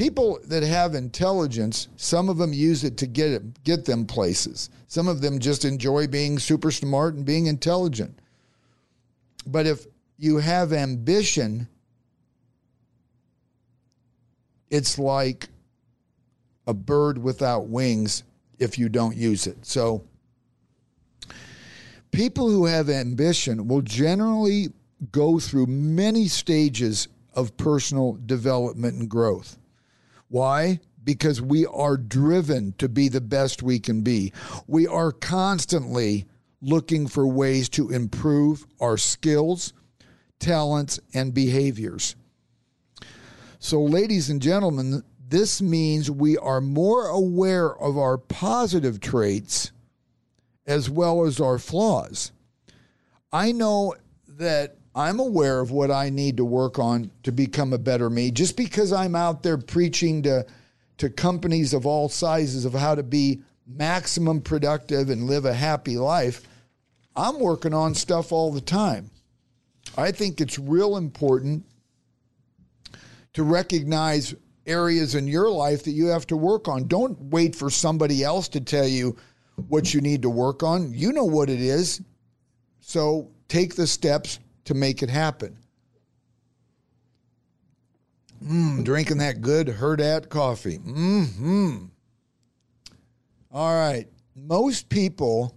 people 0.00 0.38
that 0.46 0.62
have 0.62 0.94
intelligence, 0.94 1.88
some 1.96 2.30
of 2.30 2.38
them 2.38 2.54
use 2.54 2.84
it 2.84 2.96
to 2.96 3.06
get 3.06 3.30
it, 3.30 3.64
get 3.64 3.84
them 3.84 4.06
places. 4.06 4.70
Some 4.86 5.08
of 5.08 5.20
them 5.20 5.38
just 5.38 5.66
enjoy 5.66 6.06
being 6.06 6.38
super 6.38 6.70
smart 6.70 7.14
and 7.14 7.24
being 7.24 7.46
intelligent. 7.46 8.18
But 9.46 9.66
if 9.66 9.86
you 10.16 10.38
have 10.38 10.72
ambition, 10.72 11.68
it's 14.70 14.98
like 14.98 15.48
a 16.66 16.72
bird 16.72 17.18
without 17.18 17.68
wings 17.68 18.22
if 18.58 18.78
you 18.78 18.88
don't 18.88 19.16
use 19.16 19.46
it. 19.46 19.66
So, 19.66 20.04
people 22.10 22.48
who 22.50 22.66
have 22.66 22.88
ambition 22.88 23.68
will 23.68 23.82
generally 23.82 24.68
go 25.12 25.38
through 25.38 25.66
many 25.66 26.28
stages 26.28 27.08
of 27.34 27.56
personal 27.56 28.18
development 28.26 28.98
and 28.98 29.08
growth. 29.08 29.58
Why? 30.28 30.80
Because 31.02 31.40
we 31.40 31.66
are 31.66 31.96
driven 31.96 32.74
to 32.78 32.88
be 32.88 33.08
the 33.08 33.20
best 33.20 33.62
we 33.62 33.78
can 33.78 34.02
be. 34.02 34.32
We 34.66 34.86
are 34.86 35.12
constantly 35.12 36.26
looking 36.60 37.06
for 37.06 37.26
ways 37.26 37.68
to 37.70 37.90
improve 37.90 38.66
our 38.80 38.96
skills, 38.96 39.72
talents, 40.38 41.00
and 41.14 41.32
behaviors. 41.32 42.16
So, 43.58 43.82
ladies 43.82 44.30
and 44.30 44.42
gentlemen, 44.42 45.02
this 45.26 45.62
means 45.62 46.10
we 46.10 46.36
are 46.36 46.60
more 46.60 47.06
aware 47.06 47.74
of 47.74 47.96
our 47.96 48.18
positive 48.18 49.00
traits 49.00 49.72
as 50.66 50.88
well 50.90 51.24
as 51.24 51.40
our 51.40 51.58
flaws. 51.58 52.32
I 53.32 53.52
know 53.52 53.94
that 54.28 54.76
I'm 54.94 55.20
aware 55.20 55.60
of 55.60 55.70
what 55.70 55.90
I 55.90 56.10
need 56.10 56.36
to 56.38 56.44
work 56.44 56.78
on 56.78 57.10
to 57.22 57.32
become 57.32 57.72
a 57.72 57.78
better 57.78 58.10
me. 58.10 58.30
Just 58.30 58.56
because 58.56 58.92
I'm 58.92 59.14
out 59.14 59.42
there 59.42 59.58
preaching 59.58 60.22
to, 60.22 60.46
to 60.98 61.10
companies 61.10 61.72
of 61.72 61.86
all 61.86 62.08
sizes 62.08 62.64
of 62.64 62.72
how 62.72 62.94
to 62.94 63.02
be 63.02 63.42
maximum 63.66 64.40
productive 64.40 65.10
and 65.10 65.24
live 65.24 65.44
a 65.44 65.54
happy 65.54 65.96
life, 65.96 66.42
I'm 67.14 67.38
working 67.38 67.74
on 67.74 67.94
stuff 67.94 68.32
all 68.32 68.52
the 68.52 68.60
time. 68.60 69.10
I 69.96 70.10
think 70.10 70.40
it's 70.40 70.58
real 70.58 70.96
important 70.96 71.64
to 73.34 73.42
recognize 73.44 74.34
areas 74.66 75.14
in 75.14 75.26
your 75.26 75.50
life 75.50 75.84
that 75.84 75.92
you 75.92 76.06
have 76.06 76.26
to 76.28 76.36
work 76.36 76.68
on. 76.68 76.86
Don't 76.86 77.18
wait 77.20 77.54
for 77.54 77.70
somebody 77.70 78.22
else 78.22 78.48
to 78.48 78.60
tell 78.60 78.86
you 78.86 79.16
what 79.68 79.92
you 79.94 80.00
need 80.00 80.22
to 80.22 80.30
work 80.30 80.62
on. 80.62 80.92
You 80.94 81.12
know 81.12 81.24
what 81.24 81.50
it 81.50 81.60
is. 81.60 82.00
So 82.80 83.30
take 83.48 83.74
the 83.74 83.86
steps 83.86 84.38
to 84.64 84.74
make 84.74 85.02
it 85.02 85.10
happen. 85.10 85.56
Mm, 88.44 88.84
drinking 88.84 89.18
that 89.18 89.42
good 89.42 89.66
Hurrdat 89.66 90.28
coffee. 90.28 90.76
hmm 90.76 91.76
All 93.52 93.74
right. 93.74 94.08
Most 94.34 94.88
people, 94.88 95.54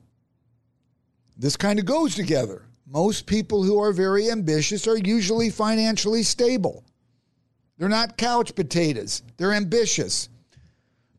this 1.38 1.56
kind 1.56 1.80
of 1.80 1.86
goes 1.86 2.16
together. 2.16 2.64
Most 2.86 3.26
people 3.26 3.64
who 3.64 3.80
are 3.80 3.94
very 3.94 4.30
ambitious 4.30 4.88
are 4.88 4.98
usually 4.98 5.50
financially 5.50 6.24
stable. 6.24 6.84
They're 7.78 7.90
not 7.90 8.18
couch 8.18 8.54
potatoes, 8.54 9.24
they're 9.38 9.54
ambitious. 9.54 10.30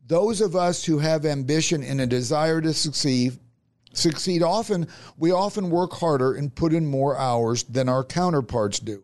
Those 0.07 0.41
of 0.41 0.55
us 0.55 0.85
who 0.85 0.99
have 0.99 1.25
ambition 1.25 1.83
and 1.83 1.99
a 1.99 2.07
desire 2.07 2.61
to 2.61 2.73
succeed 2.73 3.39
succeed 3.93 4.43
often 4.43 4.87
we 5.17 5.31
often 5.31 5.69
work 5.69 5.93
harder 5.93 6.33
and 6.33 6.53
put 6.53 6.73
in 6.73 6.85
more 6.85 7.17
hours 7.17 7.63
than 7.63 7.87
our 7.87 8.03
counterparts 8.03 8.79
do. 8.79 9.03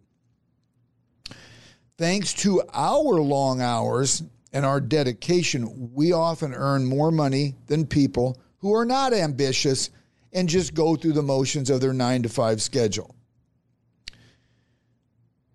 Thanks 1.98 2.34
to 2.34 2.62
our 2.74 3.22
long 3.22 3.62
hours 3.62 4.24
and 4.54 4.66
our 4.66 4.82
dedication, 4.82 5.92
we 5.94 6.12
often 6.12 6.54
earn 6.54 6.86
more 6.86 7.12
money 7.12 7.56
than 7.68 7.86
people 7.86 8.38
who 8.58 8.74
are 8.74 8.86
not 8.86 9.14
ambitious 9.14 9.92
and 10.34 10.50
just 10.50 10.74
go 10.74 10.96
through 10.96 11.14
the 11.14 11.22
motions 11.22 11.70
of 11.70 11.80
their 11.80 11.94
9 11.94 12.24
to 12.24 12.30
5 12.30 12.62
schedule. 12.62 13.16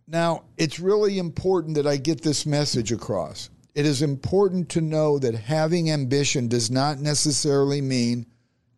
Now, 0.08 0.44
it's 0.56 0.78
really 0.78 1.18
important 1.18 1.74
that 1.76 1.86
I 1.86 1.96
get 1.96 2.22
this 2.22 2.46
message 2.46 2.92
across. 2.92 3.50
It 3.76 3.84
is 3.84 4.00
important 4.00 4.70
to 4.70 4.80
know 4.80 5.18
that 5.18 5.34
having 5.34 5.90
ambition 5.90 6.48
does 6.48 6.70
not 6.70 6.98
necessarily 6.98 7.82
mean 7.82 8.24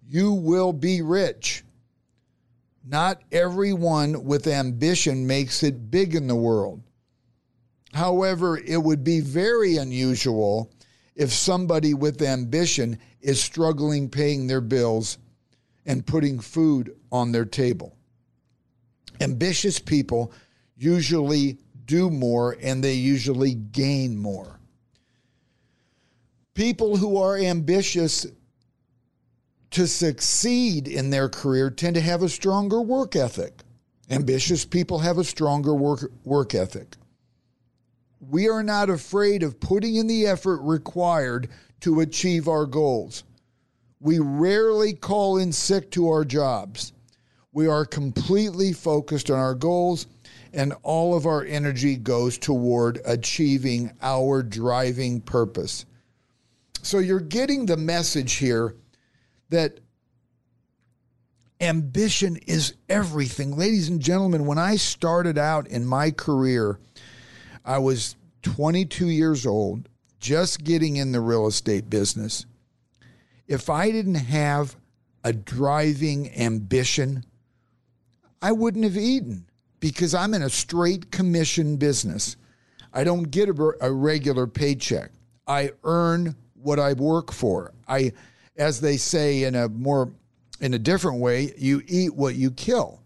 you 0.05 0.33
will 0.33 0.73
be 0.73 1.02
rich. 1.02 1.62
Not 2.85 3.23
everyone 3.31 4.25
with 4.25 4.49
ambition 4.49 5.25
makes 5.25 5.62
it 5.62 5.93
big 5.93 6.17
in 6.17 6.26
the 6.26 6.35
world. 6.35 6.83
However, 7.95 8.59
it 8.59 8.83
would 8.83 9.05
be 9.05 9.21
very 9.21 9.76
unusual 9.76 10.69
if 11.14 11.33
somebody 11.33 11.95
with 11.95 12.21
ambition 12.21 12.99
is 13.21 13.40
struggling 13.40 14.09
paying 14.09 14.49
their 14.49 14.61
bills 14.61 15.19
and 15.87 16.05
putting 16.05 16.40
food 16.40 16.97
on 17.12 17.31
their 17.31 17.45
table. 17.45 17.95
Ambitious 19.21 19.78
people 19.78 20.33
usually 20.76 21.57
do 21.85 22.11
more 22.11 22.57
and 22.61 22.83
they 22.83 22.95
usually 22.95 23.55
gain 23.55 24.17
more. 24.17 24.58
People 26.59 26.97
who 26.97 27.17
are 27.19 27.38
ambitious 27.38 28.27
to 29.71 29.87
succeed 29.87 30.88
in 30.88 31.11
their 31.11 31.29
career 31.29 31.71
tend 31.71 31.95
to 31.95 32.00
have 32.00 32.21
a 32.25 32.29
stronger 32.29 32.83
work 32.83 33.15
ethic. 33.15 33.62
Ambitious 34.11 34.65
people 34.65 34.99
have 34.99 35.19
a 35.19 35.23
stronger 35.23 35.73
work, 35.73 36.11
work 36.25 36.57
ethic. 36.57 36.97
We 38.19 38.49
are 38.49 38.65
not 38.65 38.91
afraid 38.91 39.45
of 39.45 39.61
putting 39.61 39.95
in 39.95 40.09
the 40.09 40.27
effort 40.27 40.61
required 40.62 41.49
to 41.83 42.00
achieve 42.00 42.49
our 42.49 42.67
goals. 42.67 43.23
We 44.00 44.19
rarely 44.19 44.95
call 44.95 45.38
in 45.38 45.53
sick 45.53 45.93
to 45.93 46.09
our 46.09 46.25
jobs. 46.25 46.93
We 47.53 47.69
are 47.69 47.85
completely 47.85 48.73
focused 48.73 49.31
on 49.31 49.38
our 49.38 49.55
goals 49.55 50.09
and 50.53 50.75
all 50.83 51.17
of 51.17 51.25
our 51.25 51.45
energy 51.45 51.95
goes 51.95 52.37
toward 52.37 53.00
achieving 53.05 53.93
our 54.03 54.43
driving 54.43 55.21
purpose. 55.21 55.87
So 56.88 57.00
you're 57.00 57.21
getting 57.21 57.66
the 57.66 57.76
message 57.76 58.37
here 58.37 58.75
that 59.50 59.78
ambition 61.61 62.38
is 62.47 62.76
everything. 62.88 63.54
Ladies 63.59 63.90
and 63.90 64.00
gentlemen, 64.00 64.47
when 64.47 64.57
I 64.57 64.76
started 64.76 65.37
out 65.37 65.66
in 65.66 65.85
my 65.85 66.11
career, 66.11 66.78
I 67.62 67.76
was 67.76 68.16
22 68.40 69.09
years 69.09 69.45
old, 69.45 69.90
just 70.18 70.64
getting 70.64 70.97
in 70.97 71.12
the 71.12 71.21
real 71.21 71.47
estate 71.47 71.90
business. 71.90 72.47
If 73.47 73.68
I 73.68 73.90
didn't 73.90 74.14
have 74.14 74.75
a 75.23 75.35
driving 75.35 76.35
ambition, 76.38 77.23
I 78.40 78.52
wouldn't 78.52 78.85
have 78.85 78.97
eaten 78.97 79.45
because 79.78 80.14
I'm 80.14 80.33
in 80.33 80.40
a 80.40 80.49
straight 80.49 81.11
commission 81.11 81.76
business. 81.76 82.38
I 82.95 83.04
don't 83.04 83.30
get 83.30 83.50
a, 83.50 83.73
a 83.83 83.92
regular 83.92 84.47
paycheck. 84.47 85.11
I 85.47 85.73
earn 85.85 86.35
what 86.62 86.79
I 86.79 86.93
work 86.95 87.33
for. 87.33 87.73
I, 87.87 88.12
as 88.57 88.81
they 88.81 88.97
say 88.97 89.45
in 89.45 89.55
a 89.55 89.69
more, 89.69 90.12
in 90.61 90.75
a 90.75 90.79
different 90.79 91.21
way, 91.21 91.53
you 91.57 91.83
eat 91.87 92.15
what 92.15 92.35
you 92.35 92.50
kill. 92.50 93.00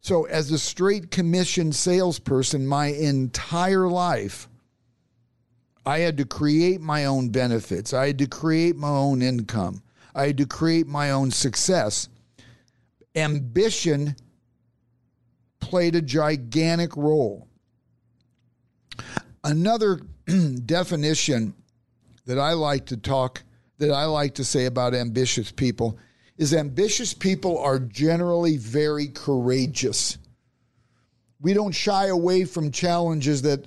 So, 0.00 0.24
as 0.24 0.50
a 0.50 0.58
straight 0.58 1.10
commission 1.10 1.72
salesperson, 1.72 2.66
my 2.66 2.88
entire 2.88 3.88
life, 3.88 4.48
I 5.86 6.00
had 6.00 6.18
to 6.18 6.24
create 6.24 6.80
my 6.80 7.06
own 7.06 7.30
benefits. 7.30 7.94
I 7.94 8.08
had 8.08 8.18
to 8.18 8.26
create 8.26 8.76
my 8.76 8.88
own 8.88 9.22
income. 9.22 9.82
I 10.14 10.26
had 10.26 10.38
to 10.38 10.46
create 10.46 10.86
my 10.86 11.10
own 11.10 11.30
success. 11.30 12.08
Ambition 13.16 14.16
played 15.60 15.94
a 15.94 16.02
gigantic 16.02 16.96
role. 16.96 17.48
Another 19.42 20.00
definition 20.66 21.54
that 22.26 22.38
I 22.38 22.52
like 22.52 22.86
to 22.86 22.96
talk, 22.96 23.42
that 23.78 23.90
I 23.90 24.04
like 24.04 24.34
to 24.34 24.44
say 24.44 24.66
about 24.66 24.94
ambitious 24.94 25.50
people 25.50 25.98
is 26.36 26.52
ambitious 26.52 27.14
people 27.14 27.58
are 27.58 27.78
generally 27.78 28.56
very 28.56 29.08
courageous. 29.08 30.18
We 31.40 31.52
don't 31.52 31.72
shy 31.72 32.06
away 32.06 32.44
from 32.44 32.72
challenges 32.72 33.42
that 33.42 33.66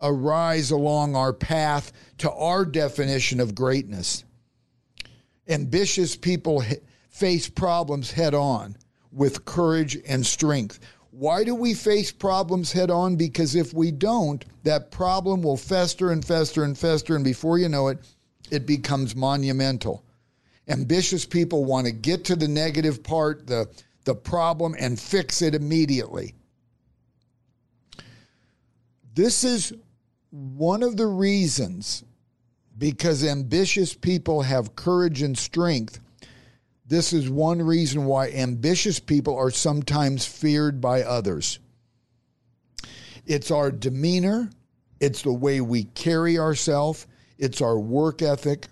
arise 0.00 0.70
along 0.70 1.14
our 1.16 1.32
path 1.32 1.92
to 2.18 2.30
our 2.30 2.64
definition 2.64 3.40
of 3.40 3.54
greatness. 3.54 4.24
Ambitious 5.48 6.16
people 6.16 6.62
face 7.08 7.48
problems 7.48 8.12
head 8.12 8.34
on 8.34 8.76
with 9.10 9.44
courage 9.44 9.96
and 10.06 10.26
strength. 10.26 10.80
Why 11.12 11.44
do 11.44 11.54
we 11.54 11.74
face 11.74 12.10
problems 12.10 12.72
head 12.72 12.90
on? 12.90 13.16
Because 13.16 13.54
if 13.54 13.74
we 13.74 13.90
don't, 13.90 14.42
that 14.64 14.90
problem 14.90 15.42
will 15.42 15.58
fester 15.58 16.10
and 16.10 16.24
fester 16.24 16.64
and 16.64 16.76
fester, 16.76 17.14
and 17.14 17.22
before 17.22 17.58
you 17.58 17.68
know 17.68 17.88
it, 17.88 17.98
it 18.50 18.66
becomes 18.66 19.14
monumental. 19.14 20.04
Ambitious 20.68 21.26
people 21.26 21.66
want 21.66 21.86
to 21.86 21.92
get 21.92 22.24
to 22.24 22.36
the 22.36 22.48
negative 22.48 23.02
part, 23.02 23.46
the, 23.46 23.68
the 24.04 24.14
problem, 24.14 24.74
and 24.78 24.98
fix 24.98 25.42
it 25.42 25.54
immediately. 25.54 26.34
This 29.14 29.44
is 29.44 29.74
one 30.30 30.82
of 30.82 30.96
the 30.96 31.06
reasons 31.06 32.04
because 32.78 33.22
ambitious 33.22 33.92
people 33.92 34.40
have 34.40 34.74
courage 34.76 35.20
and 35.20 35.36
strength 35.36 36.00
this 36.86 37.12
is 37.12 37.30
one 37.30 37.62
reason 37.62 38.04
why 38.04 38.30
ambitious 38.30 38.98
people 38.98 39.36
are 39.36 39.50
sometimes 39.50 40.26
feared 40.26 40.80
by 40.80 41.02
others. 41.02 41.58
It's 43.24 43.50
our 43.50 43.70
demeanor, 43.70 44.50
it's 45.00 45.22
the 45.22 45.32
way 45.32 45.60
we 45.60 45.84
carry 45.84 46.38
ourselves, 46.38 47.06
it's 47.38 47.60
our 47.60 47.78
work 47.78 48.20
ethic. 48.20 48.66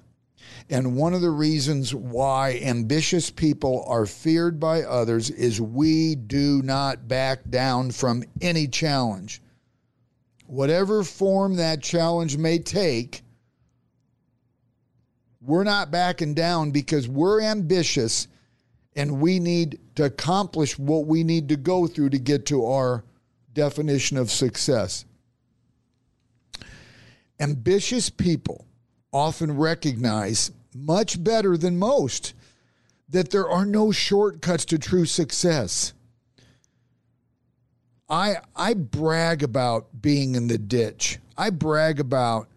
And 0.69 0.97
one 0.97 1.15
of 1.15 1.21
the 1.21 1.31
reasons 1.31 1.95
why 1.95 2.61
ambitious 2.63 3.31
people 3.31 3.85
are 3.87 4.07
feared 4.07 4.59
by 4.59 4.83
others 4.83 5.31
is 5.31 5.61
we 5.61 6.15
do 6.15 6.63
not 6.63 7.09
back 7.09 7.49
down 7.49 7.91
from 7.91 8.25
any 8.41 8.67
challenge. 8.67 9.41
Whatever 10.47 11.05
form 11.05 11.57
that 11.57 11.83
challenge 11.83 12.37
may 12.37 12.59
take, 12.59 13.23
we're 15.41 15.65
not 15.65 15.91
backing 15.91 16.35
down 16.35 16.71
because 16.71 17.09
we're 17.09 17.41
ambitious 17.41 18.29
and 18.95 19.21
we 19.21 19.39
need 19.39 19.79
to 19.95 20.05
accomplish 20.05 20.79
what 20.79 21.07
we 21.07 21.25
need 21.25 21.49
to 21.49 21.57
go 21.57 21.87
through 21.87 22.11
to 22.11 22.19
get 22.19 22.47
to 22.47 22.67
our 22.67 23.05
definition 23.55 24.17
of 24.17 24.31
success. 24.31 25.05
Ambitious 27.39 28.11
people 28.11 28.67
often 29.13 29.57
recognize 29.57 30.51
much 30.75 31.23
better 31.23 31.57
than 31.57 31.79
most 31.79 32.35
that 33.09 33.31
there 33.31 33.49
are 33.49 33.67
no 33.67 33.91
shortcuts 33.91 34.65
to 34.67 34.79
true 34.79 35.07
success. 35.07 35.93
I 38.09 38.37
I 38.55 38.75
brag 38.75 39.43
about 39.43 40.03
being 40.03 40.35
in 40.35 40.49
the 40.49 40.59
ditch. 40.59 41.19
I 41.37 41.51
brag 41.51 41.99
about 41.99 42.49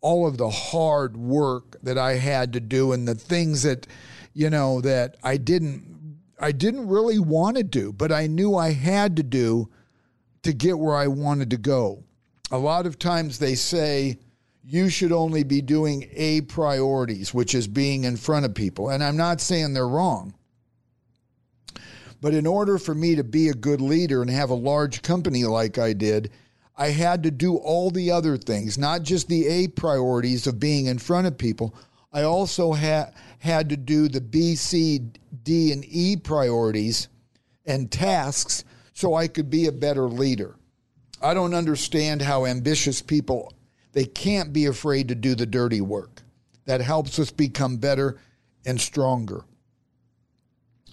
all 0.00 0.26
of 0.26 0.38
the 0.38 0.50
hard 0.50 1.16
work 1.16 1.76
that 1.82 1.98
I 1.98 2.14
had 2.14 2.52
to 2.54 2.60
do 2.60 2.92
and 2.92 3.06
the 3.06 3.14
things 3.14 3.62
that, 3.62 3.86
you 4.32 4.50
know, 4.50 4.80
that 4.80 5.16
I 5.22 5.36
didn't 5.36 5.90
I 6.42 6.52
didn't 6.52 6.88
really 6.88 7.18
want 7.18 7.58
to 7.58 7.62
do, 7.62 7.92
but 7.92 8.10
I 8.10 8.26
knew 8.26 8.56
I 8.56 8.72
had 8.72 9.16
to 9.16 9.22
do 9.22 9.68
to 10.42 10.54
get 10.54 10.78
where 10.78 10.96
I 10.96 11.06
wanted 11.06 11.50
to 11.50 11.58
go. 11.58 12.02
A 12.50 12.58
lot 12.58 12.86
of 12.86 12.98
times 12.98 13.38
they 13.38 13.54
say 13.54 14.18
you 14.64 14.88
should 14.88 15.12
only 15.12 15.44
be 15.44 15.60
doing 15.60 16.08
A 16.12 16.40
priorities, 16.42 17.34
which 17.34 17.54
is 17.54 17.68
being 17.68 18.04
in 18.04 18.16
front 18.16 18.46
of 18.46 18.54
people. 18.54 18.88
And 18.88 19.04
I'm 19.04 19.16
not 19.16 19.40
saying 19.40 19.74
they're 19.74 19.86
wrong. 19.86 20.34
But 22.22 22.34
in 22.34 22.46
order 22.46 22.78
for 22.78 22.94
me 22.94 23.16
to 23.16 23.24
be 23.24 23.48
a 23.48 23.54
good 23.54 23.80
leader 23.80 24.22
and 24.22 24.30
have 24.30 24.50
a 24.50 24.54
large 24.54 25.02
company 25.02 25.44
like 25.44 25.78
I 25.78 25.92
did, 25.92 26.30
I 26.76 26.88
had 26.88 27.22
to 27.24 27.30
do 27.30 27.56
all 27.56 27.90
the 27.90 28.10
other 28.10 28.36
things, 28.36 28.78
not 28.78 29.02
just 29.02 29.28
the 29.28 29.46
A 29.46 29.68
priorities 29.68 30.46
of 30.46 30.58
being 30.58 30.86
in 30.86 30.98
front 30.98 31.26
of 31.26 31.36
people. 31.36 31.74
I 32.12 32.22
also 32.22 32.72
ha- 32.72 33.10
had 33.38 33.68
to 33.68 33.76
do 33.76 34.08
the 34.08 34.20
B, 34.20 34.54
C, 34.54 35.00
D, 35.42 35.72
and 35.72 35.84
E 35.86 36.16
priorities 36.16 37.08
and 37.66 37.90
tasks 37.90 38.64
so 38.94 39.14
I 39.14 39.28
could 39.28 39.50
be 39.50 39.66
a 39.66 39.72
better 39.72 40.08
leader. 40.08 40.56
I 41.22 41.34
don't 41.34 41.54
understand 41.54 42.22
how 42.22 42.46
ambitious 42.46 43.02
people 43.02 43.52
they 43.92 44.04
can't 44.04 44.52
be 44.52 44.66
afraid 44.66 45.08
to 45.08 45.14
do 45.14 45.34
the 45.34 45.46
dirty 45.46 45.80
work. 45.80 46.22
That 46.64 46.80
helps 46.80 47.18
us 47.18 47.30
become 47.30 47.76
better 47.76 48.18
and 48.64 48.80
stronger. 48.80 49.44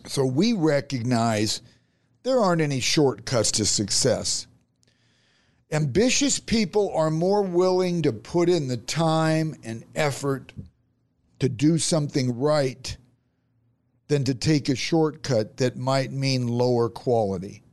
So 0.08 0.26
we 0.26 0.54
recognize 0.54 1.62
there 2.24 2.40
aren't 2.40 2.62
any 2.62 2.80
shortcuts 2.80 3.52
to 3.54 3.66
success. 3.66 4.47
Ambitious 5.72 6.40
people 6.40 6.94
are 6.94 7.12
more 7.12 7.42
willing 7.42 8.02
to 8.04 8.14
put 8.14 8.48
in 8.48 8.68
the 8.68 8.78
time 8.78 9.54
and 9.64 9.84
effort 9.96 10.54
to 11.40 11.50
do 11.50 11.78
something 11.78 12.40
right 12.40 12.96
than 14.08 14.24
to 14.24 14.34
take 14.34 14.70
a 14.70 14.76
shortcut 14.76 15.58
that 15.58 15.76
might 15.76 16.12
mean 16.12 16.48
lower 16.48 16.88
quality. 16.88 17.64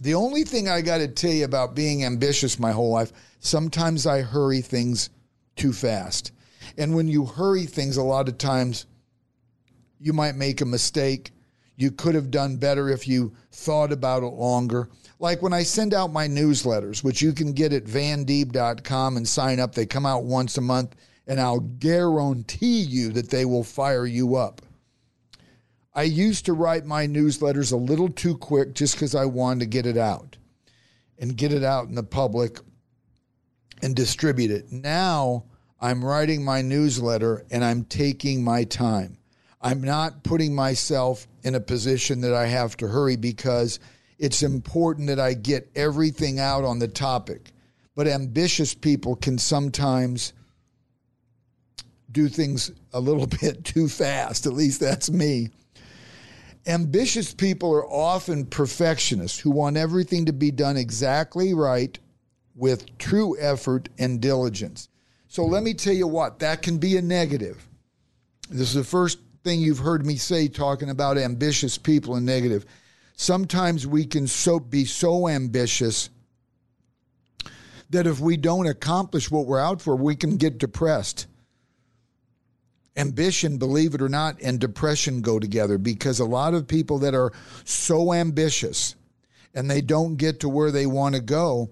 The 0.00 0.14
only 0.14 0.44
thing 0.44 0.68
I 0.68 0.82
got 0.82 0.98
to 0.98 1.08
tell 1.08 1.30
you 1.30 1.44
about 1.44 1.74
being 1.74 2.04
ambitious 2.04 2.58
my 2.58 2.72
whole 2.72 2.90
life, 2.90 3.12
sometimes 3.38 4.06
I 4.06 4.20
hurry 4.20 4.60
things 4.60 5.08
too 5.56 5.72
fast. 5.72 6.32
And 6.76 6.94
when 6.94 7.08
you 7.08 7.24
hurry 7.24 7.64
things, 7.64 7.96
a 7.96 8.02
lot 8.02 8.28
of 8.28 8.36
times 8.36 8.84
you 9.98 10.12
might 10.12 10.34
make 10.34 10.60
a 10.60 10.66
mistake. 10.66 11.30
You 11.76 11.92
could 11.92 12.14
have 12.14 12.30
done 12.30 12.56
better 12.56 12.90
if 12.90 13.08
you 13.08 13.32
thought 13.52 13.92
about 13.92 14.22
it 14.22 14.34
longer. 14.34 14.90
Like 15.22 15.40
when 15.40 15.52
I 15.52 15.62
send 15.62 15.94
out 15.94 16.12
my 16.12 16.26
newsletters, 16.26 17.04
which 17.04 17.22
you 17.22 17.32
can 17.32 17.52
get 17.52 17.72
at 17.72 17.84
vandeeb.com 17.84 19.16
and 19.16 19.28
sign 19.28 19.60
up, 19.60 19.72
they 19.72 19.86
come 19.86 20.04
out 20.04 20.24
once 20.24 20.58
a 20.58 20.60
month, 20.60 20.96
and 21.28 21.40
I'll 21.40 21.60
guarantee 21.60 22.80
you 22.80 23.12
that 23.12 23.30
they 23.30 23.44
will 23.44 23.62
fire 23.62 24.04
you 24.04 24.34
up. 24.34 24.62
I 25.94 26.02
used 26.02 26.44
to 26.46 26.54
write 26.54 26.86
my 26.86 27.06
newsletters 27.06 27.72
a 27.72 27.76
little 27.76 28.08
too 28.08 28.36
quick 28.36 28.74
just 28.74 28.96
because 28.96 29.14
I 29.14 29.26
wanted 29.26 29.60
to 29.60 29.66
get 29.66 29.86
it 29.86 29.96
out 29.96 30.38
and 31.20 31.36
get 31.36 31.52
it 31.52 31.62
out 31.62 31.86
in 31.86 31.94
the 31.94 32.02
public 32.02 32.58
and 33.80 33.94
distribute 33.94 34.50
it. 34.50 34.72
Now 34.72 35.44
I'm 35.80 36.04
writing 36.04 36.44
my 36.44 36.62
newsletter 36.62 37.46
and 37.52 37.64
I'm 37.64 37.84
taking 37.84 38.42
my 38.42 38.64
time. 38.64 39.18
I'm 39.60 39.82
not 39.82 40.24
putting 40.24 40.52
myself 40.52 41.28
in 41.44 41.54
a 41.54 41.60
position 41.60 42.22
that 42.22 42.34
I 42.34 42.46
have 42.46 42.76
to 42.78 42.88
hurry 42.88 43.14
because 43.14 43.78
it's 44.22 44.44
important 44.44 45.08
that 45.08 45.18
I 45.18 45.34
get 45.34 45.68
everything 45.74 46.38
out 46.38 46.62
on 46.62 46.78
the 46.78 46.86
topic. 46.86 47.50
But 47.96 48.06
ambitious 48.06 48.72
people 48.72 49.16
can 49.16 49.36
sometimes 49.36 50.32
do 52.12 52.28
things 52.28 52.70
a 52.92 53.00
little 53.00 53.26
bit 53.40 53.64
too 53.64 53.88
fast. 53.88 54.46
At 54.46 54.52
least 54.52 54.78
that's 54.78 55.10
me. 55.10 55.50
Ambitious 56.68 57.34
people 57.34 57.74
are 57.74 57.84
often 57.84 58.46
perfectionists 58.46 59.40
who 59.40 59.50
want 59.50 59.76
everything 59.76 60.26
to 60.26 60.32
be 60.32 60.52
done 60.52 60.76
exactly 60.76 61.52
right 61.52 61.98
with 62.54 62.96
true 62.98 63.36
effort 63.40 63.88
and 63.98 64.20
diligence. 64.20 64.88
So 65.26 65.44
let 65.44 65.64
me 65.64 65.74
tell 65.74 65.94
you 65.94 66.06
what, 66.06 66.38
that 66.38 66.62
can 66.62 66.78
be 66.78 66.96
a 66.96 67.02
negative. 67.02 67.68
This 68.48 68.68
is 68.68 68.74
the 68.74 68.84
first 68.84 69.18
thing 69.42 69.58
you've 69.58 69.80
heard 69.80 70.06
me 70.06 70.14
say 70.14 70.46
talking 70.46 70.90
about 70.90 71.18
ambitious 71.18 71.76
people 71.76 72.14
and 72.14 72.24
negative 72.24 72.64
sometimes 73.22 73.86
we 73.86 74.04
can 74.04 74.26
so 74.26 74.58
be 74.58 74.84
so 74.84 75.28
ambitious 75.28 76.10
that 77.90 78.06
if 78.06 78.18
we 78.18 78.36
don't 78.36 78.66
accomplish 78.66 79.30
what 79.30 79.46
we're 79.46 79.60
out 79.60 79.80
for, 79.80 79.94
we 79.94 80.16
can 80.16 80.36
get 80.36 80.58
depressed. 80.58 81.26
Ambition, 82.96 83.58
believe 83.58 83.94
it 83.94 84.02
or 84.02 84.08
not, 84.08 84.40
and 84.42 84.58
depression 84.58 85.22
go 85.22 85.38
together 85.38 85.78
because 85.78 86.18
a 86.18 86.24
lot 86.24 86.52
of 86.52 86.66
people 86.66 86.98
that 86.98 87.14
are 87.14 87.32
so 87.64 88.12
ambitious 88.12 88.96
and 89.54 89.70
they 89.70 89.80
don't 89.80 90.16
get 90.16 90.40
to 90.40 90.48
where 90.48 90.70
they 90.70 90.86
want 90.86 91.14
to 91.14 91.20
go, 91.20 91.70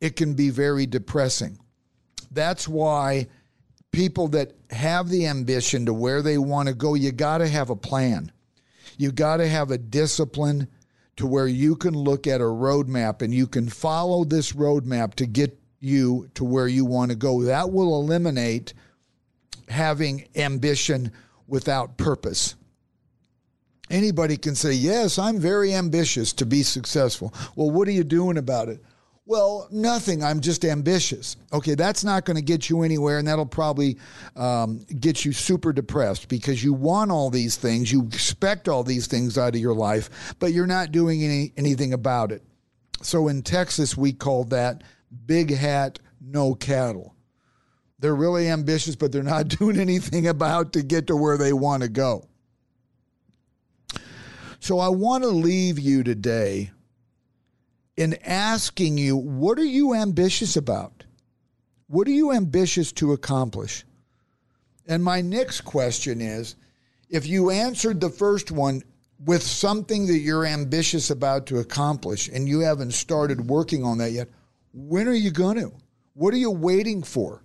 it 0.00 0.16
can 0.16 0.34
be 0.34 0.50
very 0.50 0.86
depressing. 0.86 1.58
That's 2.30 2.66
why 2.66 3.26
people 3.92 4.28
that 4.28 4.52
have 4.70 5.08
the 5.08 5.26
ambition 5.26 5.86
to 5.86 5.92
where 5.92 6.22
they 6.22 6.38
want 6.38 6.68
to 6.68 6.74
go, 6.74 6.94
you 6.94 7.12
got 7.12 7.38
to 7.38 7.48
have 7.48 7.68
a 7.70 7.76
plan. 7.76 8.32
You 8.98 9.12
got 9.12 9.38
to 9.38 9.48
have 9.48 9.70
a 9.70 9.78
discipline 9.78 10.68
to 11.16 11.26
where 11.26 11.46
you 11.46 11.76
can 11.76 11.94
look 11.94 12.26
at 12.26 12.40
a 12.40 12.44
roadmap 12.44 13.22
and 13.22 13.32
you 13.32 13.46
can 13.46 13.68
follow 13.68 14.24
this 14.24 14.52
roadmap 14.52 15.14
to 15.14 15.26
get 15.26 15.58
you 15.80 16.30
to 16.34 16.44
where 16.44 16.68
you 16.68 16.84
want 16.84 17.10
to 17.10 17.16
go. 17.16 17.42
That 17.42 17.70
will 17.70 18.00
eliminate 18.00 18.72
having 19.68 20.28
ambition 20.36 21.12
without 21.46 21.96
purpose. 21.96 22.54
Anybody 23.90 24.36
can 24.36 24.54
say, 24.54 24.72
Yes, 24.72 25.18
I'm 25.18 25.38
very 25.38 25.74
ambitious 25.74 26.32
to 26.34 26.46
be 26.46 26.62
successful. 26.62 27.34
Well, 27.56 27.70
what 27.70 27.88
are 27.88 27.92
you 27.92 28.04
doing 28.04 28.38
about 28.38 28.68
it? 28.68 28.82
Well, 29.24 29.68
nothing. 29.70 30.24
I'm 30.24 30.40
just 30.40 30.64
ambitious. 30.64 31.36
Okay, 31.52 31.76
that's 31.76 32.02
not 32.02 32.24
going 32.24 32.36
to 32.36 32.42
get 32.42 32.68
you 32.68 32.82
anywhere, 32.82 33.18
and 33.18 33.28
that'll 33.28 33.46
probably 33.46 33.98
um, 34.34 34.84
get 34.98 35.24
you 35.24 35.32
super 35.32 35.72
depressed 35.72 36.28
because 36.28 36.64
you 36.64 36.72
want 36.72 37.12
all 37.12 37.30
these 37.30 37.56
things, 37.56 37.92
you 37.92 38.04
expect 38.06 38.68
all 38.68 38.82
these 38.82 39.06
things 39.06 39.38
out 39.38 39.54
of 39.54 39.60
your 39.60 39.74
life, 39.74 40.34
but 40.40 40.52
you're 40.52 40.66
not 40.66 40.90
doing 40.90 41.22
any, 41.22 41.52
anything 41.56 41.92
about 41.92 42.32
it. 42.32 42.42
So 43.00 43.28
in 43.28 43.42
Texas, 43.42 43.96
we 43.96 44.12
call 44.12 44.44
that 44.44 44.82
big 45.26 45.54
hat, 45.54 46.00
no 46.20 46.54
cattle. 46.54 47.14
They're 48.00 48.16
really 48.16 48.48
ambitious, 48.48 48.96
but 48.96 49.12
they're 49.12 49.22
not 49.22 49.46
doing 49.58 49.78
anything 49.78 50.26
about 50.26 50.72
to 50.72 50.82
get 50.82 51.06
to 51.06 51.16
where 51.16 51.38
they 51.38 51.52
want 51.52 51.84
to 51.84 51.88
go. 51.88 52.26
So 54.58 54.80
I 54.80 54.88
want 54.88 55.22
to 55.22 55.30
leave 55.30 55.78
you 55.78 56.02
today 56.02 56.72
in 57.96 58.14
asking 58.24 58.98
you, 58.98 59.16
what 59.16 59.58
are 59.58 59.64
you 59.64 59.94
ambitious 59.94 60.56
about? 60.56 61.04
What 61.88 62.06
are 62.08 62.12
you 62.12 62.32
ambitious 62.32 62.92
to 62.92 63.12
accomplish? 63.12 63.84
And 64.86 65.04
my 65.04 65.20
next 65.20 65.62
question 65.62 66.20
is 66.20 66.56
if 67.10 67.26
you 67.26 67.50
answered 67.50 68.00
the 68.00 68.10
first 68.10 68.50
one 68.50 68.82
with 69.24 69.42
something 69.42 70.06
that 70.06 70.18
you're 70.18 70.46
ambitious 70.46 71.10
about 71.10 71.46
to 71.46 71.58
accomplish 71.58 72.28
and 72.28 72.48
you 72.48 72.60
haven't 72.60 72.92
started 72.92 73.48
working 73.48 73.84
on 73.84 73.98
that 73.98 74.12
yet, 74.12 74.28
when 74.72 75.06
are 75.06 75.12
you 75.12 75.30
going 75.30 75.58
to? 75.58 75.72
What 76.14 76.34
are 76.34 76.38
you 76.38 76.50
waiting 76.50 77.02
for? 77.02 77.42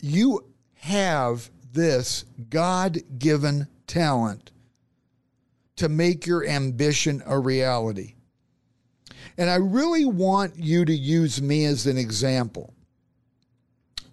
You 0.00 0.44
have 0.74 1.50
this 1.72 2.24
God 2.48 2.98
given 3.18 3.66
talent 3.86 4.52
to 5.76 5.88
make 5.88 6.26
your 6.26 6.46
ambition 6.46 7.22
a 7.26 7.38
reality. 7.38 8.13
And 9.36 9.50
I 9.50 9.56
really 9.56 10.04
want 10.04 10.56
you 10.56 10.84
to 10.84 10.92
use 10.92 11.42
me 11.42 11.64
as 11.64 11.86
an 11.86 11.98
example. 11.98 12.72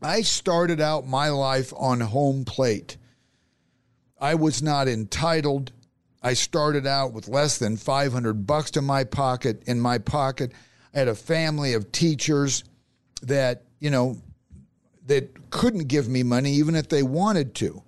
I 0.01 0.21
started 0.21 0.81
out 0.81 1.05
my 1.05 1.29
life 1.29 1.71
on 1.77 1.99
home 1.99 2.43
plate. 2.43 2.97
I 4.19 4.35
was 4.35 4.63
not 4.63 4.87
entitled. 4.87 5.71
I 6.23 6.33
started 6.33 6.87
out 6.87 7.13
with 7.13 7.27
less 7.27 7.57
than 7.57 7.77
500 7.77 8.45
bucks 8.47 8.71
in 8.71 8.83
my 8.83 9.03
pocket 9.03 9.63
in 9.67 9.79
my 9.79 9.99
pocket. 9.99 10.53
I 10.93 10.99
had 10.99 11.07
a 11.07 11.15
family 11.15 11.73
of 11.73 11.91
teachers 11.91 12.63
that, 13.21 13.63
you 13.79 13.91
know, 13.91 14.17
that 15.05 15.49
couldn't 15.49 15.87
give 15.87 16.07
me 16.07 16.23
money 16.23 16.51
even 16.53 16.75
if 16.75 16.89
they 16.89 17.03
wanted 17.03 17.55
to. 17.55 17.83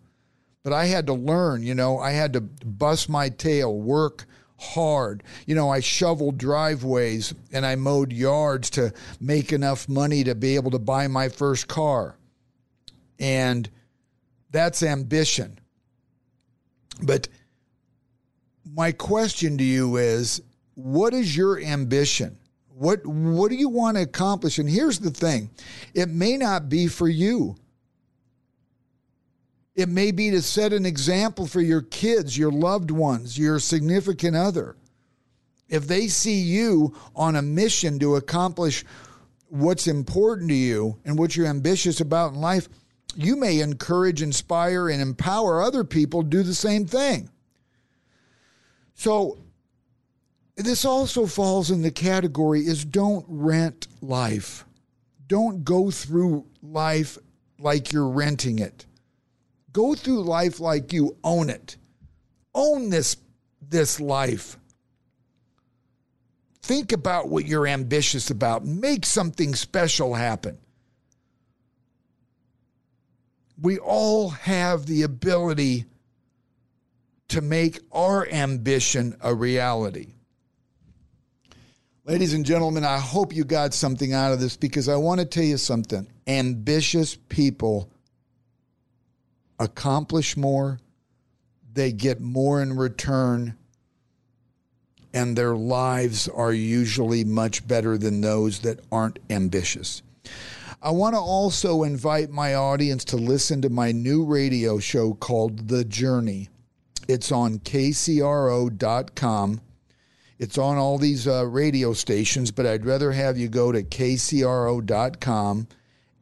But 0.64 0.74
I 0.74 0.86
had 0.86 1.08
to 1.08 1.14
learn, 1.14 1.64
you 1.64 1.76
know, 1.76 2.00
I 2.00 2.12
had 2.12 2.34
to 2.34 2.42
bust 2.42 3.10
my 3.10 3.30
tail, 3.30 3.76
work 3.76 4.26
hard. 4.64 5.24
You 5.46 5.56
know, 5.56 5.70
I 5.70 5.80
shoveled 5.80 6.38
driveways 6.38 7.34
and 7.52 7.66
I 7.66 7.76
mowed 7.76 8.12
yards 8.12 8.70
to 8.72 8.94
make 9.20 9.52
enough 9.52 9.90
money 9.90 10.24
to 10.24 10.36
be 10.36 10.56
able 10.56 10.72
to 10.72 10.80
buy 10.80 11.08
my 11.08 11.30
first 11.30 11.68
car. 11.68 12.16
And 13.20 13.70
that's 14.52 14.84
ambition. 14.84 15.60
But 17.02 17.28
my 18.74 18.92
question 18.92 19.58
to 19.58 19.64
you 19.64 19.98
is 19.98 20.42
what 20.76 21.14
is 21.14 21.36
your 21.36 21.60
ambition? 21.60 22.38
What 22.70 23.06
what 23.06 23.52
do 23.52 23.56
you 23.56 23.70
want 23.70 23.98
to 23.98 24.04
accomplish? 24.04 24.58
And 24.58 24.70
here's 24.70 25.00
the 25.00 25.12
thing. 25.12 25.50
It 25.94 26.10
may 26.10 26.38
not 26.38 26.70
be 26.70 26.88
for 26.88 27.08
you. 27.08 27.56
It 29.76 29.90
may 29.90 30.12
be 30.12 30.30
to 30.32 30.42
set 30.42 30.72
an 30.72 30.86
example 30.86 31.48
for 31.48 31.62
your 31.62 31.82
kids, 31.82 32.38
your 32.38 32.52
loved 32.52 32.92
ones, 32.92 33.38
your 33.38 33.60
significant 33.60 34.36
other. 34.36 34.76
If 35.68 35.88
they 35.88 36.08
see 36.08 36.42
you 36.42 36.96
on 37.16 37.36
a 37.36 37.42
mission 37.42 37.98
to 38.00 38.16
accomplish 38.16 38.86
what's 39.50 39.88
important 39.88 40.50
to 40.50 40.56
you 40.56 41.00
and 41.06 41.18
what 41.18 41.36
you're 41.36 41.48
ambitious 41.48 42.02
about 42.02 42.34
in 42.34 42.42
life, 42.42 42.70
you 43.16 43.36
may 43.36 43.60
encourage, 43.60 44.22
inspire, 44.22 44.90
and 44.90 45.02
empower 45.02 45.62
other 45.62 45.84
people 45.84 46.22
to 46.22 46.30
do 46.30 46.44
the 46.44 46.54
same 46.54 46.86
thing. 46.86 47.30
So, 48.96 49.40
this 50.56 50.86
also 50.86 51.26
falls 51.26 51.72
in 51.72 51.82
the 51.82 51.92
category 51.92 52.62
is 52.62 52.86
don't 52.86 53.26
rent 53.28 53.88
life. 54.02 54.66
Don't 55.28 55.64
go 55.64 55.90
through 55.90 56.46
life 56.62 57.18
like 57.58 57.92
you're 57.92 58.10
renting 58.10 58.60
it. 58.60 58.86
Go 59.74 59.96
through 59.96 60.22
life 60.22 60.60
like 60.60 60.94
you 60.94 61.18
own 61.24 61.50
it. 61.50 61.78
Own 62.54 62.90
this, 62.90 63.18
this 63.68 64.00
life. 64.00 64.58
Think 66.62 66.92
about 66.92 67.28
what 67.28 67.46
you're 67.46 67.68
ambitious 67.68 68.30
about. 68.30 68.64
Make 68.64 69.06
something 69.06 69.56
special 69.56 70.14
happen. 70.14 70.58
We 73.60 73.80
all 73.80 74.30
have 74.30 74.86
the 74.86 75.02
ability 75.04 75.86
to 77.30 77.42
make 77.42 77.80
our 77.92 78.28
ambition 78.30 79.18
a 79.22 79.34
reality. 79.34 80.14
Ladies 82.06 82.34
and 82.34 82.46
gentlemen, 82.46 82.84
I 82.84 83.00
hope 83.00 83.34
you 83.34 83.44
got 83.44 83.74
something 83.74 84.14
out 84.14 84.34
of 84.34 84.40
this 84.40 84.58
because 84.58 84.90
I 84.90 84.98
want 84.98 85.22
to 85.22 85.26
tell 85.26 85.44
you 85.44 85.58
something. 85.58 86.08
Ambitious 86.28 87.16
people 87.16 87.90
accomplish 89.64 90.36
more, 90.36 90.80
they 91.74 91.92
get 91.92 92.20
more 92.20 92.62
in 92.62 92.76
return, 92.76 93.56
and 95.14 95.36
their 95.36 95.56
lives 95.56 96.28
are 96.28 96.54
usually 96.54 97.24
much 97.24 97.68
better 97.68 97.98
than 97.98 98.22
those 98.22 98.60
that 98.60 98.80
aren't 98.92 99.20
ambitious. 99.30 100.02
I 100.82 100.92
want 100.92 101.16
to 101.16 101.20
also 101.20 101.84
invite 101.84 102.30
my 102.30 102.56
audience 102.56 103.06
to 103.06 103.16
listen 103.16 103.62
to 103.62 103.70
my 103.70 103.94
new 103.94 104.26
radio 104.26 104.80
show 104.80 105.14
called 105.14 105.70
The 105.70 105.86
Journey. 105.86 106.50
It's 107.08 107.32
on 107.32 107.60
kcro.com. 107.60 108.82
It's 110.40 110.58
on 110.58 110.78
all 110.78 110.98
these 110.98 111.28
uh, 111.28 111.46
radio 111.48 111.94
stations, 111.94 112.52
but 112.52 112.66
I'd 112.66 112.86
rather 112.86 113.14
have 113.14 113.38
you 113.38 113.48
go 113.48 113.72
to 113.72 113.82
kcro.com 113.82 115.68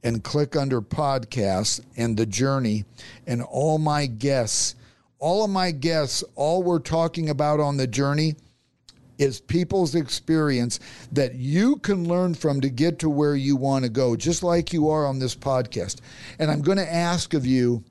and 0.03 0.23
click 0.23 0.55
under 0.55 0.81
podcasts 0.81 1.81
and 1.97 2.17
the 2.17 2.25
journey 2.25 2.85
and 3.27 3.41
all 3.41 3.77
my 3.77 4.05
guests. 4.05 4.75
All 5.19 5.43
of 5.43 5.51
my 5.51 5.71
guests 5.71 6.23
all 6.35 6.63
we're 6.63 6.79
talking 6.79 7.29
about 7.29 7.59
on 7.59 7.77
the 7.77 7.87
journey 7.87 8.35
is 9.19 9.39
people's 9.39 9.93
experience 9.93 10.79
that 11.11 11.35
you 11.35 11.75
can 11.77 12.07
learn 12.07 12.33
from 12.33 12.59
to 12.59 12.69
get 12.69 12.97
to 12.99 13.09
where 13.09 13.35
you 13.35 13.55
want 13.55 13.85
to 13.85 13.89
go 13.89 14.15
just 14.15 14.41
like 14.41 14.73
you 14.73 14.89
are 14.89 15.05
on 15.05 15.19
this 15.19 15.35
podcast. 15.35 16.01
And 16.39 16.49
i'm 16.49 16.61
going 16.61 16.79
to 16.79 16.93
ask 16.93 17.35
of 17.35 17.45
you 17.45 17.83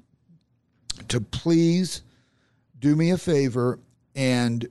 to 1.08 1.20
please 1.20 2.02
do 2.80 2.96
me 2.96 3.12
a 3.12 3.18
favor 3.18 3.78
and 4.16 4.66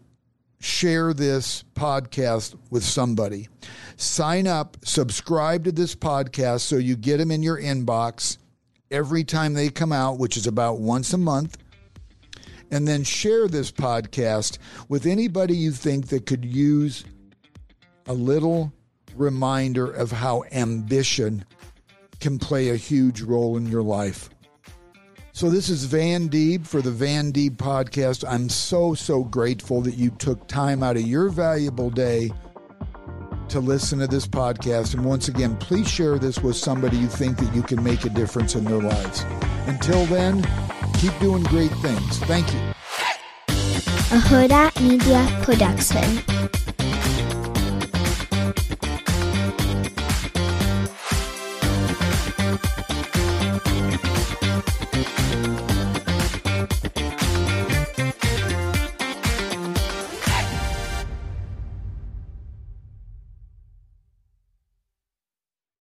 share 0.60 1.14
this 1.14 1.64
podcast 1.76 2.56
with 2.70 2.84
somebody 2.84 3.48
Sign 4.02 4.48
up, 4.48 4.78
subscribe 4.86 5.66
to 5.66 5.74
this 5.74 5.94
podcast 5.94 6.62
so 6.62 6.78
you 6.78 6.96
get 6.96 7.18
them 7.18 7.32
in 7.32 7.44
your 7.44 7.60
inbox 7.60 8.38
every 8.90 9.26
time 9.26 9.54
they 9.54 9.68
come 9.68 9.92
out, 9.92 10.20
which 10.20 10.38
is 10.38 10.48
about 10.48 10.80
once 10.80 11.12
a 11.12 11.18
month. 11.18 11.58
And 12.72 12.88
then 12.88 13.04
share 13.04 13.50
this 13.50 13.74
podcast 13.74 14.58
with 14.88 15.06
anybody 15.06 15.54
you 15.54 15.74
think 15.74 16.08
that 16.08 16.26
could 16.26 16.46
use 16.46 17.04
a 18.08 18.14
little 18.14 18.72
reminder 19.18 19.92
of 19.92 20.14
how 20.14 20.46
ambition 20.54 21.44
can 22.22 22.40
play 22.40 22.70
a 22.70 22.78
huge 22.78 23.22
role 23.22 23.58
in 23.58 23.68
your 23.68 23.84
life. 23.84 24.30
So, 25.40 25.50
this 25.50 25.70
is 25.70 25.86
Van 25.86 26.28
Deeb 26.28 26.68
for 26.68 26.82
the 26.82 26.92
Van 26.92 27.32
Deeb 27.32 27.52
podcast. 27.52 28.30
I'm 28.30 28.50
so, 28.50 28.94
so 28.94 29.24
grateful 29.24 29.80
that 29.84 29.96
you 29.96 30.10
took 30.10 30.50
time 30.50 30.84
out 30.84 30.98
of 30.98 31.04
your 31.04 31.30
valuable 31.30 31.90
day 31.90 32.34
to 33.48 33.62
listen 33.62 34.00
to 34.00 34.08
this 34.08 34.28
podcast. 34.28 34.96
And 34.96 35.06
once 35.06 35.30
again, 35.30 35.56
please 35.56 35.90
share 35.90 36.20
this 36.20 36.40
with 36.40 36.58
somebody 36.58 36.98
you 36.98 37.08
think 37.08 37.38
that 37.38 37.56
you 37.56 37.64
can 37.64 37.82
make 37.82 38.04
a 38.04 38.10
difference 38.10 38.56
in 38.56 38.66
their 38.66 38.82
lives. 38.82 39.24
Until 39.66 40.06
then, 40.08 40.46
keep 40.96 41.18
doing 41.22 41.44
great 41.44 41.72
things. 41.76 42.20
Thank 42.26 42.54
you. 42.54 42.60
A 43.48 44.20
Hurrdat 44.20 44.82
Media 44.82 45.26
Production. 45.44 46.50